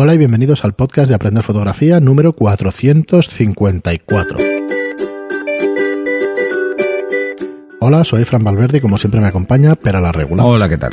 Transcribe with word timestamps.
Hola 0.00 0.14
y 0.14 0.18
bienvenidos 0.18 0.64
al 0.64 0.74
podcast 0.74 1.08
de 1.08 1.16
Aprender 1.16 1.42
Fotografía 1.42 1.98
número 1.98 2.32
454. 2.32 4.38
Hola, 7.80 8.04
soy 8.04 8.24
Fran 8.24 8.44
Valverde 8.44 8.78
y 8.78 8.80
como 8.80 8.96
siempre 8.96 9.20
me 9.20 9.26
acompaña 9.26 9.74
Pera 9.74 10.00
la 10.00 10.12
Regular. 10.12 10.46
Hola, 10.46 10.68
¿qué 10.68 10.78
tal? 10.78 10.92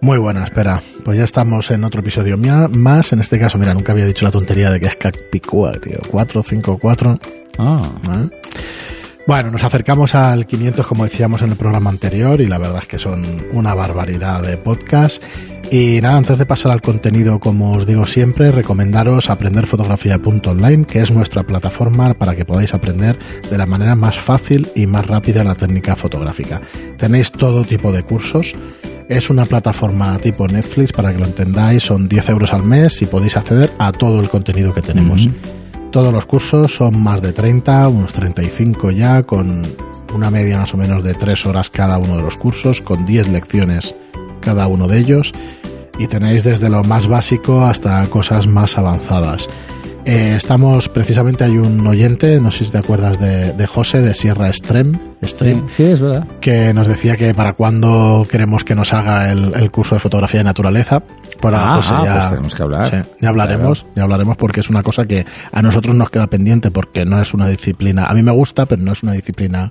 Muy 0.00 0.18
buena, 0.18 0.42
espera. 0.42 0.82
Pues 1.04 1.18
ya 1.18 1.22
estamos 1.22 1.70
en 1.70 1.84
otro 1.84 2.00
episodio 2.00 2.36
más. 2.36 3.12
En 3.12 3.20
este 3.20 3.38
caso, 3.38 3.58
mira, 3.58 3.74
nunca 3.74 3.92
había 3.92 4.06
dicho 4.06 4.24
la 4.24 4.32
tontería 4.32 4.72
de 4.72 4.80
que 4.80 4.86
es 4.86 4.96
Capicúa, 4.96 5.74
tío. 5.74 6.00
454. 6.10 7.20
Ah. 7.58 7.92
¿Eh? 8.10 8.28
Bueno, 9.24 9.52
nos 9.52 9.62
acercamos 9.62 10.16
al 10.16 10.48
500 10.48 10.84
como 10.84 11.04
decíamos 11.04 11.42
en 11.42 11.50
el 11.50 11.56
programa 11.56 11.90
anterior 11.90 12.40
y 12.40 12.48
la 12.48 12.58
verdad 12.58 12.80
es 12.82 12.88
que 12.88 12.98
son 12.98 13.24
una 13.52 13.72
barbaridad 13.72 14.42
de 14.42 14.56
podcasts. 14.56 15.20
Y 15.72 16.02
nada, 16.02 16.18
antes 16.18 16.36
de 16.36 16.44
pasar 16.44 16.70
al 16.70 16.82
contenido, 16.82 17.40
como 17.40 17.72
os 17.72 17.86
digo 17.86 18.04
siempre, 18.04 18.52
recomendaros 18.52 19.30
aprenderfotografía.online, 19.30 20.84
que 20.84 21.00
es 21.00 21.10
nuestra 21.10 21.44
plataforma 21.44 22.12
para 22.12 22.36
que 22.36 22.44
podáis 22.44 22.74
aprender 22.74 23.16
de 23.50 23.56
la 23.56 23.64
manera 23.64 23.96
más 23.96 24.18
fácil 24.18 24.68
y 24.74 24.86
más 24.86 25.06
rápida 25.06 25.42
la 25.44 25.54
técnica 25.54 25.96
fotográfica. 25.96 26.60
Tenéis 26.98 27.32
todo 27.32 27.64
tipo 27.64 27.90
de 27.90 28.02
cursos. 28.02 28.52
Es 29.08 29.30
una 29.30 29.46
plataforma 29.46 30.18
tipo 30.18 30.46
Netflix, 30.46 30.92
para 30.92 31.10
que 31.10 31.20
lo 31.20 31.24
entendáis, 31.24 31.84
son 31.84 32.06
10 32.06 32.28
euros 32.28 32.52
al 32.52 32.64
mes 32.64 33.00
y 33.00 33.06
podéis 33.06 33.38
acceder 33.38 33.72
a 33.78 33.92
todo 33.92 34.20
el 34.20 34.28
contenido 34.28 34.74
que 34.74 34.82
tenemos. 34.82 35.26
Todos 35.90 36.12
los 36.12 36.26
cursos 36.26 36.74
son 36.74 37.02
más 37.02 37.22
de 37.22 37.32
30, 37.32 37.88
unos 37.88 38.12
35 38.12 38.90
ya, 38.90 39.22
con 39.22 39.62
una 40.14 40.30
media 40.30 40.58
más 40.58 40.74
o 40.74 40.76
menos 40.76 41.02
de 41.02 41.14
3 41.14 41.46
horas 41.46 41.70
cada 41.70 41.96
uno 41.96 42.18
de 42.18 42.22
los 42.22 42.36
cursos, 42.36 42.82
con 42.82 43.06
10 43.06 43.28
lecciones 43.28 43.94
cada 44.42 44.66
uno 44.66 44.86
de 44.88 44.98
ellos, 44.98 45.32
y 45.98 46.06
tenéis 46.08 46.44
desde 46.44 46.68
lo 46.68 46.84
más 46.84 47.06
básico 47.08 47.64
hasta 47.64 48.04
cosas 48.08 48.46
más 48.46 48.76
avanzadas. 48.76 49.48
Eh, 50.04 50.34
estamos, 50.36 50.88
precisamente 50.88 51.44
hay 51.44 51.58
un 51.58 51.86
oyente, 51.86 52.40
no 52.40 52.50
sé 52.50 52.64
si 52.64 52.72
te 52.72 52.78
acuerdas 52.78 53.20
de, 53.20 53.52
de 53.52 53.66
José, 53.68 54.00
de 54.00 54.14
Sierra 54.14 54.52
Stream, 54.52 54.98
Stream 55.22 55.68
Sí, 55.68 55.84
es 55.84 56.00
verdad. 56.00 56.26
que 56.40 56.74
nos 56.74 56.88
decía 56.88 57.16
que 57.16 57.32
para 57.34 57.52
cuándo 57.52 58.26
queremos 58.28 58.64
que 58.64 58.74
nos 58.74 58.92
haga 58.92 59.30
el, 59.30 59.54
el 59.54 59.70
curso 59.70 59.94
de 59.94 60.00
fotografía 60.00 60.40
de 60.40 60.44
naturaleza. 60.44 61.04
Para 61.40 61.72
Ah, 61.72 61.76
José 61.76 61.94
ah, 61.96 62.02
ya, 62.04 62.14
pues 62.14 62.28
tenemos 62.30 62.54
que 62.56 62.62
hablar. 62.64 62.90
sí, 62.90 63.10
ya 63.20 63.28
hablaremos, 63.28 63.86
ya 63.94 64.02
hablaremos 64.02 64.36
porque 64.36 64.58
es 64.58 64.70
una 64.70 64.82
cosa 64.82 65.06
que 65.06 65.24
a 65.52 65.62
nosotros 65.62 65.94
nos 65.94 66.10
queda 66.10 66.26
pendiente 66.26 66.72
porque 66.72 67.04
no 67.04 67.20
es 67.22 67.32
una 67.32 67.46
disciplina, 67.46 68.06
a 68.06 68.14
mí 68.14 68.24
me 68.24 68.32
gusta, 68.32 68.66
pero 68.66 68.82
no 68.82 68.90
es 68.92 69.04
una 69.04 69.12
disciplina 69.12 69.70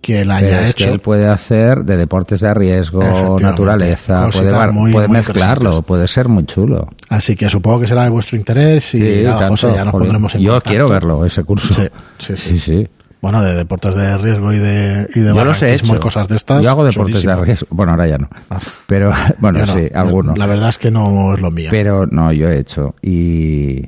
que 0.00 0.18
Pero 0.18 0.32
haya 0.34 0.62
es 0.62 0.70
hecho. 0.70 0.84
que 0.86 0.92
él 0.92 1.00
puede 1.00 1.26
hacer 1.26 1.84
de 1.84 1.96
deportes 1.96 2.40
de 2.40 2.54
riesgo, 2.54 3.38
naturaleza, 3.40 4.24
Cositas 4.26 4.40
puede, 4.46 4.52
bar- 4.56 4.72
muy, 4.72 4.92
puede 4.92 5.08
muy 5.08 5.16
mezclarlo, 5.16 5.82
puede 5.82 6.06
ser 6.08 6.28
muy 6.28 6.44
chulo. 6.44 6.88
Así 7.08 7.34
que 7.34 7.48
supongo 7.48 7.80
que 7.80 7.86
será 7.88 8.04
de 8.04 8.10
vuestro 8.10 8.36
interés 8.36 8.94
y 8.94 9.00
Sí, 9.00 9.22
nada, 9.24 9.38
tanto, 9.40 9.52
José, 9.52 9.66
ya 9.74 9.84
nos 9.84 9.92
joder. 9.92 10.06
pondremos 10.06 10.34
en 10.36 10.40
Yo 10.42 10.50
contacto. 10.52 10.70
quiero 10.70 10.88
verlo, 10.88 11.24
ese 11.26 11.42
curso. 11.44 11.74
Sí, 11.74 11.88
sí, 12.18 12.36
sí. 12.36 12.50
Sí, 12.50 12.58
sí. 12.58 12.88
Bueno, 13.22 13.42
de 13.42 13.54
deportes 13.54 13.94
de 13.96 14.16
riesgo 14.18 14.52
y 14.52 14.58
de, 14.58 15.08
y 15.14 15.20
de 15.20 15.34
Yo 15.34 15.44
los 15.44 15.60
he 15.62 15.74
hecho. 15.74 15.98
cosas 15.98 16.28
de 16.28 16.36
estas. 16.36 16.62
Yo 16.62 16.70
hago 16.70 16.84
deportes 16.84 17.14
chulísimo. 17.22 17.36
de 17.36 17.44
riesgo. 17.44 17.66
Bueno, 17.70 17.92
ahora 17.92 18.06
ya 18.06 18.18
no. 18.18 18.28
Ah. 18.50 18.58
Pero, 18.86 19.10
bueno, 19.38 19.60
no, 19.60 19.66
sí, 19.66 19.88
algunos. 19.92 20.38
La 20.38 20.46
verdad 20.46 20.68
es 20.68 20.78
que 20.78 20.90
no 20.92 21.34
es 21.34 21.40
lo 21.40 21.50
mío. 21.50 21.68
Pero 21.72 22.06
no, 22.06 22.30
yo 22.32 22.48
he 22.48 22.58
hecho. 22.58 22.94
Y, 23.02 23.82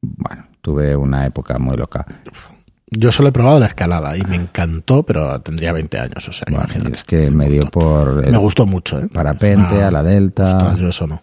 bueno, 0.00 0.46
tuve 0.62 0.96
una 0.96 1.26
época 1.26 1.58
muy 1.60 1.76
loca. 1.76 2.04
Yo 2.94 3.10
solo 3.10 3.30
he 3.30 3.32
probado 3.32 3.58
la 3.58 3.66
escalada 3.66 4.16
y 4.16 4.22
me 4.22 4.36
encantó, 4.36 5.02
pero 5.02 5.40
tendría 5.40 5.72
20 5.72 5.98
años, 5.98 6.28
o 6.28 6.32
sea, 6.32 6.44
Bueno, 6.48 6.64
imagínate. 6.64 6.96
es 6.96 7.04
que 7.04 7.30
me 7.30 7.48
dio 7.48 7.66
por 7.70 8.22
el 8.24 8.30
Me 8.32 8.38
gustó 8.38 8.66
mucho, 8.66 8.98
¿eh? 9.00 9.08
parapente, 9.12 9.82
Ah, 9.82 9.88
a 9.88 9.90
la 9.90 10.02
delta, 10.02 10.56
ostras, 10.56 10.78
yo 10.78 10.88
eso 10.88 11.06
no. 11.06 11.22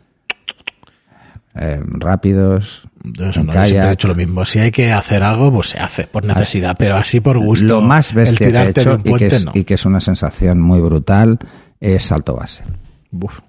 eh, 1.56 1.80
rápidos. 1.86 2.84
Yo 3.04 3.26
eso 3.28 3.44
no. 3.44 3.54
Yo 3.54 3.66
siempre 3.66 3.88
he 3.88 3.92
dicho 3.92 4.08
lo 4.08 4.16
mismo. 4.16 4.46
Si 4.46 4.60
hay 4.60 4.72
que 4.72 4.92
hacer 4.92 5.24
algo, 5.24 5.52
pues 5.52 5.70
se 5.70 5.78
hace, 5.80 6.06
por 6.08 6.26
necesidad, 6.26 6.76
pero 6.78 6.96
así 6.96 7.20
por 7.20 7.38
gusto. 7.40 7.66
Lo 7.66 7.82
más 7.82 8.12
el 8.12 8.18
bestia 8.18 8.52
que 8.52 8.58
he 8.58 8.70
hecho 8.70 8.94
un 8.96 9.00
y 9.00 9.04
que, 9.04 9.10
puente, 9.10 9.28
es, 9.28 9.46
no. 9.46 9.52
y 9.54 9.64
que 9.64 9.74
es 9.76 9.86
una 9.86 10.02
sensación 10.02 10.60
muy 10.60 10.80
brutal 10.82 11.40
es 11.80 12.04
salto 12.04 12.36
base. 12.36 12.64
Buf, 13.12 13.40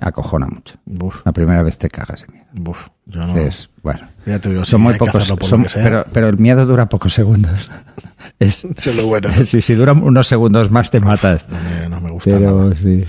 Acojona 0.00 0.46
mucho. 0.46 0.76
La 1.24 1.32
primera 1.32 1.62
vez 1.62 1.76
te 1.78 1.88
cagas 1.90 2.22
de 2.22 2.32
miedo. 2.32 2.46
buf. 2.52 2.88
Yo 3.06 3.26
no. 3.26 3.36
Es, 3.36 3.68
bueno, 3.82 4.08
Ya 4.26 4.38
te 4.38 4.48
digo, 4.50 4.64
sí, 4.64 4.70
son 4.72 4.80
muy 4.82 4.94
pocos, 4.94 5.24
son- 5.40 5.66
pero, 5.74 6.04
pero 6.12 6.28
el 6.28 6.38
miedo 6.38 6.64
dura 6.66 6.88
pocos 6.88 7.12
segundos. 7.14 7.68
es, 8.38 8.64
Eso 8.64 8.90
es 8.90 8.96
lo 8.96 9.06
bueno. 9.06 9.28
si, 9.44 9.60
si 9.60 9.74
dura 9.74 9.92
unos 9.92 10.26
segundos 10.26 10.70
más 10.70 10.90
te 10.90 11.00
matas. 11.00 11.46
No 11.48 11.58
me, 11.60 11.88
no 11.88 12.00
me 12.00 12.10
gusta 12.12 12.30
Pero 12.30 12.62
nada. 12.64 12.76
sí. 12.76 13.04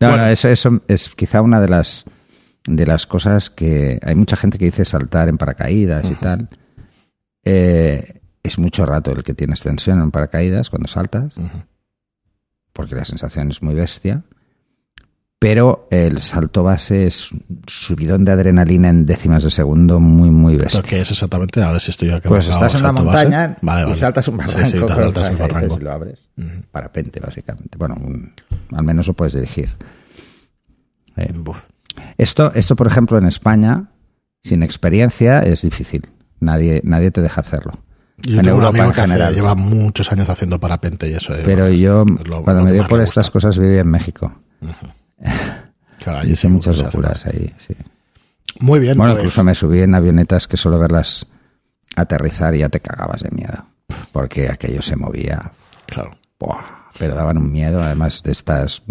No, 0.00 0.08
Bueno. 0.08 0.24
no, 0.24 0.28
eso, 0.28 0.48
eso 0.48 0.80
es 0.88 1.08
quizá 1.10 1.40
una 1.40 1.60
de 1.60 1.68
las 1.68 2.04
de 2.66 2.86
las 2.86 3.06
cosas 3.06 3.50
que 3.50 4.00
hay 4.02 4.14
mucha 4.14 4.36
gente 4.36 4.58
que 4.58 4.64
dice 4.66 4.84
saltar 4.84 5.28
en 5.28 5.36
paracaídas 5.38 6.10
y 6.10 6.14
tal. 6.14 6.48
Eh, 7.44 8.20
es 8.42 8.58
mucho 8.58 8.84
rato 8.86 9.12
el 9.12 9.22
que 9.22 9.34
tienes 9.34 9.62
tensión 9.62 10.00
en 10.00 10.10
paracaídas 10.10 10.70
cuando 10.70 10.88
saltas, 10.88 11.36
porque 12.72 12.94
la 12.94 13.04
sensación 13.04 13.50
es 13.50 13.62
muy 13.62 13.74
bestia. 13.74 14.22
Pero 15.46 15.88
el 15.90 16.22
salto 16.22 16.62
base 16.62 17.06
es 17.06 17.30
un 17.30 17.44
subidón 17.66 18.24
de 18.24 18.32
adrenalina 18.32 18.88
en 18.88 19.04
décimas 19.04 19.42
de 19.42 19.50
segundo 19.50 20.00
muy, 20.00 20.30
muy 20.30 20.54
¿Esto 20.54 20.64
bestia. 20.64 20.82
qué 20.82 21.00
es 21.02 21.10
exactamente? 21.10 21.62
A 21.62 21.70
ver 21.70 21.80
si 21.82 21.90
estoy 21.90 22.10
aquí. 22.12 22.28
Pues 22.28 22.48
estás 22.48 22.74
en 22.76 22.82
la 22.82 22.92
montaña 22.92 23.56
Vale, 23.60 23.90
y 23.90 23.94
saltas 23.94 24.26
un 24.28 24.38
barranco. 24.38 24.66
sí, 24.66 24.78
saltas 24.78 25.28
un 25.28 25.38
barranco. 25.38 25.78
lo 25.80 25.92
abres. 25.92 26.18
Parapente, 26.70 27.20
básicamente. 27.20 27.76
Bueno, 27.76 27.94
un- 28.02 28.32
al 28.74 28.84
menos 28.84 29.06
lo 29.06 29.12
puedes 29.12 29.34
dirigir. 29.34 29.68
Eh. 31.18 31.32
Esto, 32.16 32.50
esto, 32.54 32.74
por 32.74 32.86
ejemplo, 32.86 33.18
en 33.18 33.26
España, 33.26 33.90
sin 34.42 34.62
experiencia, 34.62 35.40
es 35.40 35.60
difícil. 35.60 36.06
Nadie, 36.40 36.80
nadie 36.84 37.10
te 37.10 37.20
deja 37.20 37.42
hacerlo. 37.42 37.72
Yo 38.18 38.40
en 38.40 38.48
Europa 38.48 38.78
en 38.78 38.90
hace- 38.90 39.00
general. 39.02 39.34
lleva 39.34 39.54
muchos 39.54 40.10
años 40.10 40.28
haciendo 40.28 40.58
parapente 40.58 41.08
y 41.08 41.12
eso. 41.14 41.34
eh, 41.34 41.42
Pero 41.44 41.68
yo, 41.68 42.04
es 42.20 42.28
lo- 42.28 42.42
cuando 42.42 42.64
me 42.64 42.72
dio 42.72 42.86
por 42.86 43.00
estas 43.02 43.26
gusta. 43.26 43.32
cosas, 43.48 43.58
vivía 43.58 43.80
en 43.82 43.88
México. 43.90 44.32
Hice 46.24 46.36
seguro 46.36 46.54
muchas 46.56 46.78
locuras 46.78 47.24
ahí, 47.26 47.52
sí. 47.66 47.74
Muy 48.60 48.78
bien. 48.78 48.96
Bueno, 48.96 49.14
pues, 49.14 49.24
incluso 49.24 49.44
me 49.44 49.54
subí 49.54 49.80
en 49.80 49.94
avionetas 49.94 50.46
que 50.46 50.56
solo 50.56 50.78
verlas 50.78 51.26
aterrizar 51.96 52.54
y 52.54 52.58
ya 52.58 52.68
te 52.68 52.80
cagabas 52.80 53.22
de 53.22 53.30
miedo. 53.30 53.66
Porque 54.12 54.48
aquello 54.48 54.82
se 54.82 54.96
movía. 54.96 55.52
Claro. 55.86 56.16
¡buah! 56.38 56.62
Pero 56.98 57.14
daban 57.14 57.38
un 57.38 57.50
miedo, 57.50 57.82
además 57.82 58.22
de 58.22 58.32
estas 58.32 58.82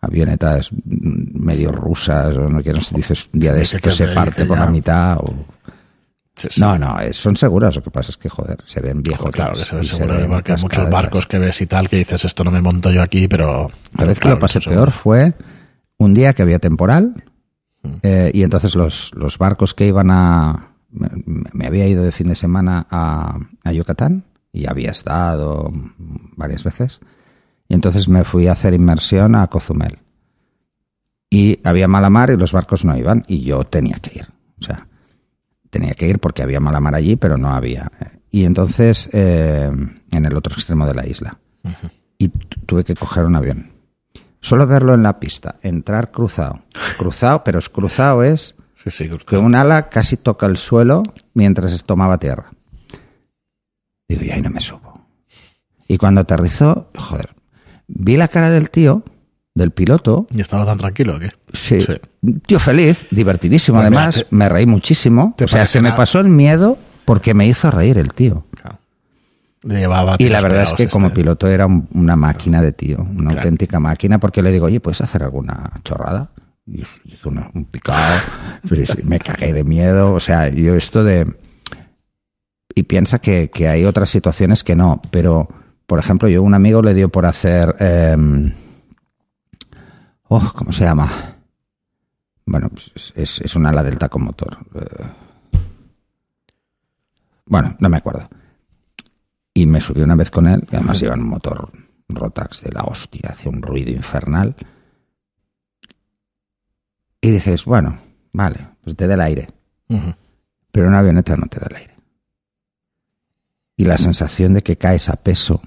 avionetas 0.00 0.70
medio 0.84 1.72
rusas, 1.72 2.36
o 2.36 2.48
no, 2.48 2.62
que 2.62 2.72
no 2.72 2.80
sé, 2.80 2.94
dices 2.94 3.28
un 3.32 3.40
día 3.40 3.52
de 3.52 3.62
esto 3.62 3.78
que 3.78 3.90
se 3.90 4.06
te 4.06 4.14
parte 4.14 4.44
por 4.44 4.58
la 4.58 4.66
mitad. 4.66 5.16
O... 5.18 5.34
Sí, 6.38 6.48
sí. 6.50 6.60
No, 6.60 6.78
no, 6.78 6.98
eh, 7.00 7.12
son 7.12 7.36
seguras. 7.36 7.76
Lo 7.76 7.82
que 7.82 7.90
pasa 7.90 8.10
es 8.10 8.16
que, 8.16 8.28
joder, 8.28 8.58
se 8.64 8.80
ven 8.80 9.02
viejos. 9.02 9.30
claro, 9.30 9.54
que 9.54 9.64
se 9.64 9.76
ve 9.76 9.84
seguro 9.84 10.20
igual 10.24 10.42
que 10.42 10.52
hay 10.52 10.62
muchos 10.62 10.88
barcos 10.90 11.26
que 11.26 11.38
ves 11.38 11.60
y 11.60 11.66
tal 11.66 11.88
que 11.88 11.96
dices 11.96 12.24
esto 12.24 12.44
no 12.44 12.50
me 12.50 12.62
monto 12.62 12.90
yo 12.90 13.02
aquí, 13.02 13.28
pero. 13.28 13.70
La 13.96 14.04
vez 14.06 14.18
que 14.18 14.28
lo 14.28 14.38
pasé 14.38 14.60
peor 14.60 14.92
fue 14.92 15.34
un 15.98 16.14
día 16.14 16.32
que 16.32 16.42
había 16.42 16.58
temporal 16.58 17.24
Mm. 17.80 17.94
eh, 18.02 18.30
y 18.34 18.42
entonces 18.42 18.74
los, 18.74 19.12
los 19.14 19.38
barcos 19.38 19.72
que 19.72 19.86
iban 19.86 20.10
a... 20.10 20.72
Me, 20.90 21.08
me 21.52 21.66
había 21.66 21.86
ido 21.86 22.02
de 22.02 22.10
fin 22.10 22.26
de 22.26 22.34
semana 22.34 22.86
a, 22.90 23.38
a 23.62 23.72
Yucatán 23.72 24.24
y 24.52 24.66
había 24.68 24.90
estado 24.90 25.70
varias 26.36 26.64
veces. 26.64 26.98
Y 27.68 27.74
entonces 27.74 28.08
me 28.08 28.24
fui 28.24 28.48
a 28.48 28.52
hacer 28.52 28.74
inmersión 28.74 29.36
a 29.36 29.46
Cozumel. 29.46 29.98
Y 31.30 31.60
había 31.62 31.86
mala 31.86 32.10
mar 32.10 32.30
y 32.30 32.36
los 32.36 32.52
barcos 32.52 32.84
no 32.84 32.96
iban 32.96 33.24
y 33.28 33.42
yo 33.42 33.62
tenía 33.62 33.98
que 34.00 34.18
ir. 34.18 34.26
O 34.60 34.64
sea, 34.64 34.88
tenía 35.70 35.92
que 35.94 36.08
ir 36.08 36.18
porque 36.18 36.42
había 36.42 36.60
mala 36.60 36.80
mar 36.80 36.94
allí, 36.94 37.16
pero 37.16 37.36
no 37.38 37.50
había. 37.50 37.90
Y 38.30 38.44
entonces, 38.44 39.08
eh, 39.12 39.70
en 40.10 40.24
el 40.26 40.36
otro 40.36 40.54
extremo 40.54 40.86
de 40.86 40.94
la 40.94 41.06
isla. 41.06 41.38
Y 42.18 42.28
tu- 42.28 42.60
tuve 42.66 42.84
que 42.84 42.94
coger 42.94 43.24
un 43.24 43.36
avión. 43.36 43.72
Solo 44.40 44.66
verlo 44.66 44.94
en 44.94 45.02
la 45.02 45.18
pista, 45.20 45.56
entrar 45.62 46.10
cruzado. 46.10 46.62
Cruzado, 46.96 47.42
pero 47.44 47.58
es 47.58 47.68
cruzado 47.68 48.22
es 48.22 48.54
Sí, 48.74 48.90
sí, 48.92 49.10
que 49.26 49.36
un 49.36 49.56
ala 49.56 49.88
casi 49.88 50.16
toca 50.16 50.46
el 50.46 50.56
suelo 50.56 51.02
mientras 51.34 51.82
tomaba 51.82 52.18
tierra. 52.18 52.52
Digo, 54.08 54.22
y 54.24 54.30
ahí 54.30 54.40
no 54.40 54.50
me 54.50 54.60
subo. 54.60 55.06
Y 55.88 55.98
cuando 55.98 56.20
aterrizó, 56.20 56.88
joder, 56.96 57.34
vi 57.88 58.16
la 58.16 58.28
cara 58.28 58.50
del 58.50 58.70
tío, 58.70 59.02
del 59.58 59.72
piloto, 59.72 60.26
¿Y 60.30 60.40
estaba 60.40 60.64
tan 60.64 60.78
tranquilo 60.78 61.16
o 61.16 61.18
qué? 61.18 61.30
Sí. 61.52 61.80
Sí. 61.80 61.94
Tío 62.46 62.58
feliz, 62.58 63.06
divertidísimo. 63.10 63.78
Pues 63.78 63.90
mira, 63.90 64.02
Además, 64.04 64.26
te- 64.30 64.34
me 64.34 64.48
reí 64.48 64.64
muchísimo. 64.66 65.34
¿te 65.36 65.44
O 65.44 65.48
sea, 65.48 65.66
se 65.66 65.80
me 65.82 65.92
pasó 65.92 66.20
el 66.20 66.28
miedo 66.28 66.78
porque 67.04 67.34
me 67.34 67.46
hizo 67.46 67.70
reír 67.70 67.98
el 67.98 68.12
tío. 68.14 68.44
Claro. 68.60 68.78
Le 69.62 69.78
llevaba 69.80 70.14
Y 70.18 70.28
la 70.28 70.40
verdad 70.40 70.62
es 70.62 70.72
que 70.72 70.88
como 70.88 71.08
este. 71.08 71.16
piloto 71.20 71.48
era 71.48 71.66
un- 71.66 71.88
una 71.92 72.16
máquina 72.16 72.62
de 72.62 72.72
tío, 72.72 72.98
una 73.16 73.32
auténtica 73.32 73.80
máquina, 73.80 74.18
porque 74.18 74.42
le 74.42 74.52
digo, 74.52 74.66
oye, 74.66 74.80
¿puedes 74.80 75.00
hacer 75.00 75.22
alguna 75.22 75.70
chorrada? 75.84 76.30
Y 76.66 76.82
hizo 77.06 77.28
una- 77.30 77.50
un 77.54 77.64
picado, 77.64 78.20
me 79.04 79.18
cagué 79.18 79.52
de 79.52 79.64
miedo. 79.64 80.12
O 80.14 80.20
sea, 80.20 80.48
yo 80.48 80.74
esto 80.74 81.02
de... 81.02 81.26
Y 82.74 82.82
piensa 82.84 83.18
que, 83.18 83.50
que 83.50 83.66
hay 83.68 83.84
otras 83.84 84.10
situaciones 84.10 84.62
que 84.62 84.76
no, 84.76 85.00
pero, 85.10 85.48
por 85.86 85.98
ejemplo, 85.98 86.28
yo 86.28 86.42
un 86.42 86.54
amigo 86.54 86.82
le 86.82 86.94
dio 86.94 87.08
por 87.08 87.26
hacer... 87.26 87.74
em, 87.80 88.52
oh, 90.28 90.52
¿Cómo 90.54 90.72
se 90.72 90.84
llama? 90.84 91.36
Bueno, 92.46 92.68
pues 92.70 92.90
es, 92.94 93.12
es, 93.14 93.40
es 93.40 93.56
un 93.56 93.66
ala 93.66 93.82
delta 93.82 94.08
con 94.08 94.24
motor. 94.24 94.56
Eh, 94.74 95.06
bueno, 97.46 97.76
no 97.78 97.88
me 97.88 97.96
acuerdo. 97.98 98.28
Y 99.54 99.66
me 99.66 99.80
subí 99.80 100.02
una 100.02 100.14
vez 100.14 100.30
con 100.30 100.46
él, 100.46 100.66
que 100.68 100.76
además 100.76 101.02
iba 101.02 101.14
en 101.14 101.20
un 101.20 101.28
motor 101.28 101.70
Rotax 102.08 102.62
de 102.62 102.72
la 102.72 102.82
hostia, 102.82 103.30
hacía 103.30 103.50
un 103.50 103.60
ruido 103.60 103.90
infernal. 103.90 104.54
Y 107.20 107.30
dices, 107.30 107.64
bueno, 107.64 107.98
vale, 108.32 108.68
pues 108.82 108.96
te 108.96 109.06
da 109.06 109.14
el 109.14 109.20
aire. 109.20 109.48
Pero 110.70 110.88
una 110.88 111.00
avioneta 111.00 111.36
no 111.36 111.46
te 111.46 111.58
da 111.58 111.66
el 111.70 111.76
aire. 111.76 111.94
Y 113.76 113.84
la 113.84 113.98
sensación 113.98 114.54
de 114.54 114.62
que 114.62 114.76
caes 114.76 115.08
a 115.08 115.16
peso 115.16 115.60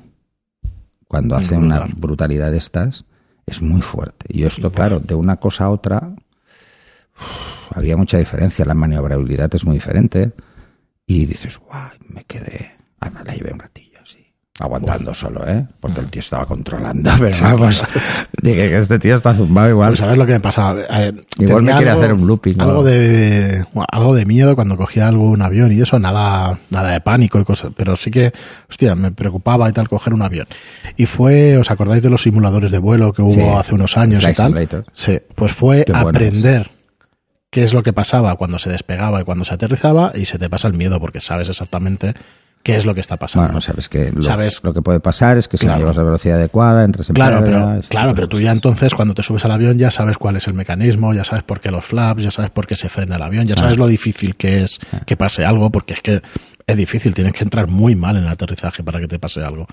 cuando 1.07 1.35
hace 1.35 1.55
una 1.55 1.79
Brutal. 1.79 1.99
brutalidad 1.99 2.51
de 2.51 2.57
estas 2.57 3.05
es 3.51 3.61
muy 3.61 3.81
fuerte. 3.81 4.25
Y 4.29 4.43
esto, 4.43 4.71
claro, 4.71 4.99
de 4.99 5.13
una 5.13 5.37
cosa 5.37 5.65
a 5.65 5.69
otra 5.69 6.15
había 7.69 7.97
mucha 7.97 8.17
diferencia. 8.17 8.65
La 8.65 8.73
maniobrabilidad 8.73 9.53
es 9.53 9.65
muy 9.65 9.75
diferente. 9.75 10.31
Y 11.05 11.25
dices, 11.25 11.57
guau, 11.57 11.89
me 12.07 12.23
quedé. 12.23 12.71
Además, 12.99 13.25
la 13.27 13.33
llevé 13.33 13.53
un 13.53 13.59
ratillo 13.59 13.90
Aguantando 14.61 15.13
solo, 15.13 15.47
¿eh? 15.47 15.65
Porque 15.79 16.01
el 16.01 16.07
tío 16.11 16.19
estaba 16.19 16.45
controlando. 16.45 17.09
Pero 17.19 17.35
vamos, 17.41 17.83
dije 18.41 18.69
que 18.69 18.77
este 18.77 18.99
tío 18.99 19.15
está 19.15 19.33
zumbado 19.33 19.69
igual. 19.69 19.89
Pues 19.89 19.99
sabes 19.99 20.17
lo 20.17 20.25
que 20.27 20.33
me 20.33 20.39
pasaba. 20.39 20.79
Eh, 20.91 21.11
Igual 21.39 21.63
me 21.63 21.73
quiere 21.73 21.89
hacer 21.91 22.13
un 22.13 22.27
looping, 22.27 22.57
¿no? 22.57 22.63
Algo 22.65 22.83
de, 22.83 23.65
bueno, 23.73 23.87
algo 23.91 24.13
de 24.13 24.25
miedo 24.25 24.55
cuando 24.55 24.77
cogía 24.77 25.07
algún 25.07 25.41
avión 25.41 25.71
y 25.71 25.81
eso, 25.81 25.97
nada, 25.97 26.59
nada 26.69 26.91
de 26.91 27.01
pánico 27.01 27.39
y 27.39 27.43
cosas. 27.43 27.71
Pero 27.75 27.95
sí 27.95 28.11
que, 28.11 28.31
hostia, 28.69 28.93
me 28.95 29.11
preocupaba 29.11 29.67
y 29.67 29.73
tal 29.73 29.89
coger 29.89 30.13
un 30.13 30.21
avión. 30.21 30.47
Y 30.95 31.07
fue, 31.07 31.57
¿os 31.57 31.71
acordáis 31.71 32.03
de 32.03 32.09
los 32.11 32.21
simuladores 32.21 32.69
de 32.71 32.77
vuelo 32.77 33.13
que 33.13 33.23
hubo 33.23 33.31
Sí. 33.33 33.41
hace 33.41 33.73
unos 33.73 33.97
años 33.97 34.23
y 34.23 34.33
tal? 34.33 34.85
Sí, 34.93 35.19
pues 35.33 35.51
fue 35.53 35.83
Qué 35.85 35.91
buenos. 35.91 36.09
aprender 36.09 36.69
qué 37.49 37.63
es 37.63 37.73
lo 37.73 37.81
que 37.83 37.93
pasaba 37.93 38.35
cuando 38.35 38.59
se 38.59 38.69
despegaba 38.69 39.21
y 39.21 39.23
cuando 39.23 39.43
se 39.43 39.53
aterrizaba 39.55 40.11
y 40.15 40.25
se 40.25 40.37
te 40.37 40.49
pasa 40.49 40.67
el 40.67 40.73
miedo 40.75 40.99
porque 40.99 41.19
sabes 41.19 41.49
exactamente 41.49 42.13
qué 42.63 42.75
es 42.77 42.85
lo 42.85 42.93
que 42.93 43.01
está 43.01 43.17
pasando. 43.17 43.47
Bueno, 43.47 43.61
sabes 43.61 43.89
que 43.89 44.11
lo, 44.11 44.21
Sabes- 44.21 44.61
lo 44.63 44.73
que 44.73 44.81
puede 44.81 44.99
pasar 44.99 45.37
es 45.37 45.47
que 45.47 45.57
si 45.57 45.65
Claro. 45.65 45.79
no 45.79 45.83
llevas 45.85 45.97
la 45.97 46.03
velocidad 46.03 46.37
adecuada, 46.37 46.83
entras 46.83 47.09
en 47.09 47.15
Claro, 47.15 47.41
pero, 47.43 47.79
claro, 47.89 48.13
pero 48.15 48.27
tú 48.29 48.39
ya 48.39 48.51
entonces 48.51 48.93
cuando 48.93 49.13
te 49.13 49.23
subes 49.23 49.43
al 49.45 49.51
avión 49.51 49.77
ya 49.77 49.91
sabes 49.91 50.17
cuál 50.17 50.35
es 50.35 50.47
el 50.47 50.53
mecanismo, 50.53 51.13
ya 51.13 51.23
sabes 51.23 51.43
por 51.43 51.59
qué 51.59 51.71
los 51.71 51.85
flaps, 51.85 52.23
ya 52.23 52.31
sabes 52.31 52.51
por 52.51 52.67
qué 52.67 52.75
se 52.75 52.89
frena 52.89 53.15
el 53.15 53.21
avión, 53.23 53.47
ya 53.47 53.55
sabes 53.55 53.77
lo 53.77 53.87
difícil 53.87 54.35
que 54.35 54.63
es 54.63 54.79
que 55.05 55.17
pase 55.17 55.45
algo, 55.45 55.69
porque 55.71 55.93
es 55.95 56.01
que 56.01 56.21
es 56.67 56.77
difícil, 56.77 57.13
tienes 57.13 57.33
que 57.33 57.43
entrar 57.43 57.67
muy 57.67 57.95
mal 57.95 58.15
en 58.17 58.23
el 58.23 58.29
aterrizaje 58.29 58.83
para 58.83 58.99
que 58.99 59.07
te 59.07 59.17
pase 59.19 59.43
algo. 59.43 59.65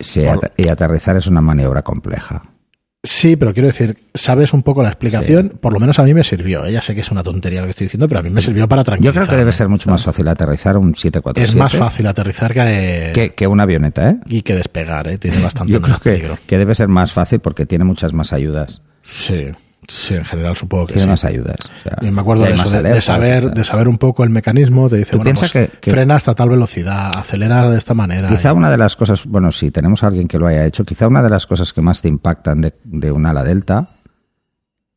Sí, 0.00 0.20
Por- 0.20 0.44
at- 0.44 0.52
y 0.56 0.68
aterrizar 0.68 1.16
es 1.16 1.26
una 1.26 1.40
maniobra 1.40 1.82
compleja. 1.82 2.42
Sí, 3.06 3.36
pero 3.36 3.52
quiero 3.52 3.66
decir, 3.68 3.98
sabes 4.14 4.54
un 4.54 4.62
poco 4.62 4.82
la 4.82 4.88
explicación, 4.88 5.58
por 5.60 5.74
lo 5.74 5.78
menos 5.78 5.98
a 5.98 6.04
mí 6.04 6.14
me 6.14 6.24
sirvió, 6.24 6.64
¿eh? 6.64 6.72
ya 6.72 6.80
sé 6.80 6.94
que 6.94 7.02
es 7.02 7.10
una 7.10 7.22
tontería 7.22 7.60
lo 7.60 7.66
que 7.66 7.70
estoy 7.72 7.84
diciendo, 7.84 8.08
pero 8.08 8.20
a 8.20 8.22
mí 8.22 8.30
me 8.30 8.40
sirvió 8.40 8.66
para 8.66 8.80
Yo 8.80 8.86
tranquilizar. 8.86 9.14
creo 9.14 9.28
que 9.28 9.36
debe 9.36 9.52
ser 9.52 9.68
mucho 9.68 9.90
más 9.90 10.02
fácil 10.02 10.26
aterrizar 10.26 10.78
un 10.78 10.94
747 10.94 11.50
Es 11.50 11.54
más 11.54 11.74
fácil 11.76 12.06
aterrizar 12.06 12.54
que, 12.54 13.10
que, 13.14 13.34
que 13.34 13.46
una 13.46 13.64
avioneta, 13.64 14.08
¿eh? 14.08 14.16
y 14.26 14.40
que 14.40 14.54
despegar, 14.54 15.06
¿eh? 15.08 15.18
tiene 15.18 15.38
bastante 15.42 15.72
Yo 15.74 15.82
creo 15.82 15.98
que, 15.98 16.10
peligro. 16.12 16.38
que 16.46 16.56
debe 16.56 16.74
ser 16.74 16.88
más 16.88 17.12
fácil 17.12 17.40
porque 17.40 17.66
tiene 17.66 17.84
muchas 17.84 18.14
más 18.14 18.32
ayudas. 18.32 18.80
Sí, 19.02 19.48
sí, 19.88 20.14
en 20.14 20.24
general 20.24 20.56
supongo 20.56 20.86
que 20.86 20.94
Tiene 20.94 21.04
sí. 21.04 21.10
más 21.10 21.24
ayudas. 21.24 21.56
o 21.60 21.82
sea, 21.82 21.96
Y 22.02 22.10
me 22.10 22.20
acuerdo 22.20 22.44
de 22.44 22.54
eso, 22.54 22.66
saber, 23.00 23.50
de 23.52 23.64
saber 23.64 23.88
un 23.88 23.98
poco 23.98 24.24
el 24.24 24.30
mecanismo, 24.30 24.88
te 24.88 24.96
dice, 24.96 25.16
bueno, 25.16 25.32
pues, 25.38 25.52
que- 25.52 25.70
que- 25.80 25.90
frena 25.90 26.16
hasta 26.16 26.34
tal 26.34 26.50
velocidad, 26.50 27.10
acelera 27.16 27.68
de 27.70 27.78
esta 27.78 27.94
manera. 27.94 28.28
Quizá 28.28 28.52
una 28.52 28.70
de 28.70 28.76
las 28.78 28.96
cosas, 28.96 29.24
bueno, 29.26 29.50
si 29.52 29.70
tenemos 29.70 30.02
a 30.02 30.08
alguien 30.08 30.28
que 30.28 30.38
lo 30.38 30.46
haya 30.46 30.64
hecho, 30.66 30.84
quizá 30.84 31.06
una 31.06 31.22
de 31.22 31.30
las 31.30 31.46
cosas 31.46 31.72
que 31.72 31.80
más 31.82 32.00
te 32.02 32.08
impactan 32.08 32.60
de, 32.60 32.74
de 32.84 33.10
un 33.12 33.26
ala 33.26 33.44
delta 33.44 33.90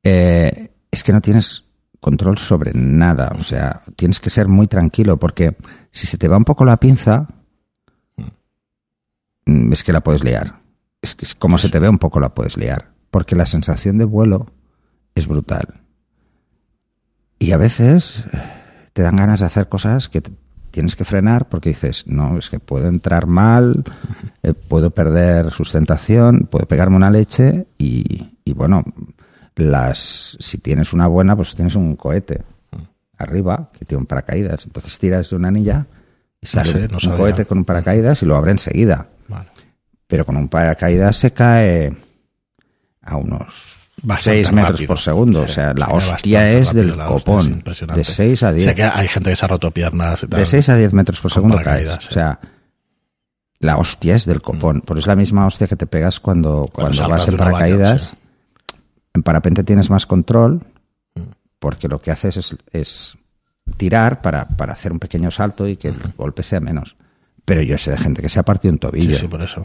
eh, 0.04 0.72
es 0.92 1.04
que 1.04 1.12
no 1.12 1.22
tienes 1.22 1.64
control 2.00 2.38
sobre 2.38 2.72
nada. 2.74 3.34
O 3.38 3.44
sea, 3.44 3.82
tienes 3.96 4.20
que 4.20 4.30
ser 4.30 4.48
muy 4.48 4.68
tranquilo 4.68 5.18
porque 5.18 5.58
si 5.92 6.08
se 6.08 6.18
te 6.18 6.28
va 6.28 6.38
un 6.38 6.46
poco 6.46 6.64
la 6.64 6.78
pinza, 6.78 7.28
mm, 9.46 9.74
es 9.74 9.84
que 9.84 9.94
la 9.94 10.02
puedes 10.02 10.24
liar. 10.24 10.60
Es 11.02 11.16
que 11.16 11.26
como 11.38 11.58
se 11.58 11.70
te 11.70 11.80
ve 11.80 11.90
un 11.90 11.98
poco 12.00 12.20
la 12.20 12.30
puedes 12.30 12.58
liar. 12.58 12.90
Porque 13.12 13.36
la 13.36 13.46
sensación 13.46 13.98
de 13.98 14.06
vuelo 14.06 14.48
es 15.20 15.28
brutal. 15.28 15.82
Y 17.40 17.52
a 17.52 17.58
veces 17.58 18.26
eh, 18.34 18.38
te 18.94 19.02
dan 19.02 19.16
ganas 19.16 19.40
de 19.40 19.46
hacer 19.46 19.70
cosas 19.70 20.10
que 20.10 20.22
tienes 20.72 20.96
que 20.96 21.06
frenar 21.06 21.48
porque 21.50 21.70
dices, 21.70 22.06
no, 22.08 22.38
es 22.38 22.50
que 22.50 22.60
puedo 22.60 22.88
entrar 22.88 23.28
mal, 23.28 23.84
eh, 24.44 24.54
puedo 24.54 24.92
perder 24.92 25.52
sustentación, 25.52 26.48
puedo 26.50 26.68
pegarme 26.68 26.96
una 26.96 27.12
leche 27.12 27.68
y, 27.78 28.38
y 28.44 28.54
bueno, 28.54 28.84
las 29.56 30.38
si 30.40 30.58
tienes 30.60 30.94
una 30.94 31.08
buena, 31.08 31.36
pues 31.36 31.56
tienes 31.56 31.76
un 31.76 31.96
cohete 31.96 32.44
arriba 33.18 33.72
que 33.74 33.86
tiene 33.86 34.02
un 34.02 34.06
paracaídas. 34.06 34.66
Entonces 34.66 34.98
tiras 35.00 35.30
de 35.30 35.36
una 35.36 35.48
anilla 35.48 35.88
y 36.40 36.46
sale 36.48 36.72
sé, 36.72 36.88
no 36.88 36.96
un 36.96 37.02
sabía. 37.02 37.18
cohete 37.18 37.46
con 37.46 37.60
un 37.60 37.66
paracaídas 37.66 38.22
y 38.22 38.26
lo 38.26 38.36
abre 38.36 38.52
enseguida. 38.52 39.08
Vale. 39.28 39.50
Pero 40.06 40.26
con 40.26 40.38
un 40.38 40.48
paracaídas 40.48 41.18
se 41.18 41.32
cae 41.32 41.96
a 43.02 43.18
unos 43.18 43.77
Bastante 44.04 44.44
6 44.44 44.52
metros 44.52 44.72
rápido. 44.74 44.88
por 44.88 45.00
segundo. 45.00 45.40
Sí, 45.40 45.52
o 45.52 45.54
sea, 45.56 45.74
la 45.74 45.88
hostia 45.88 46.52
es 46.52 46.74
del 46.74 46.90
es 46.90 46.96
copón. 46.96 47.64
De 47.96 48.04
6 48.04 48.44
a 48.44 48.54
10. 48.54 48.64
Sé 48.66 48.76
que 48.76 48.84
hay 48.84 49.08
gente 49.08 49.30
que 49.32 49.36
se 49.36 49.46
ha 49.46 49.48
roto 49.48 49.72
piernas 49.72 50.24
y 50.24 50.28
tal. 50.28 50.40
De 50.40 50.46
6 50.46 50.70
a 50.70 50.76
10 50.76 50.94
metros 50.94 51.20
por 51.20 51.32
segundo 51.32 51.60
caes. 51.64 51.90
sí. 52.02 52.08
O 52.10 52.12
sea, 52.12 52.40
la 53.60 53.78
hostia 53.78 54.16
es 54.16 54.26
del 54.26 54.42
copón. 54.42 54.84
Pero 54.86 55.00
es 55.00 55.08
la 55.08 55.16
misma 55.16 55.46
hostia 55.48 55.66
que 55.68 55.76
te 55.76 55.88
pegas 55.88 56.20
cuando, 56.20 56.70
cuando, 56.72 57.08
vas 57.10 57.28
en 57.28 57.38
paracaídas. 57.38 58.04
sí. 58.10 58.16
En 59.16 59.24
parapente 59.24 59.64
tienes 59.64 59.90
más 59.90 60.06
control 60.06 60.62
Mm. 61.16 61.22
porque 61.58 61.88
lo 61.88 62.00
que 62.00 62.12
haces 62.12 62.38
es, 62.38 62.56
es 62.72 63.18
tirar 63.78 64.22
para, 64.22 64.48
para 64.48 64.74
hacer 64.74 64.92
un 64.92 65.00
pequeño 65.00 65.32
salto 65.32 65.68
y 65.68 65.76
que 65.76 65.88
el 65.88 65.98
golpe 66.16 66.44
sea 66.44 66.60
menos. 66.60 66.96
Pero 67.44 67.64
yo 67.64 67.80
sé 67.80 67.90
de 67.92 67.98
gente 67.98 68.22
que 68.22 68.30
se 68.30 68.40
ha 68.40 68.44
partido 68.44 68.72
un 68.74 68.76
Sí, 68.78 68.80
tobillo. 68.82 69.18
sí, 69.18 69.28
por 69.28 69.42
eso. 69.42 69.64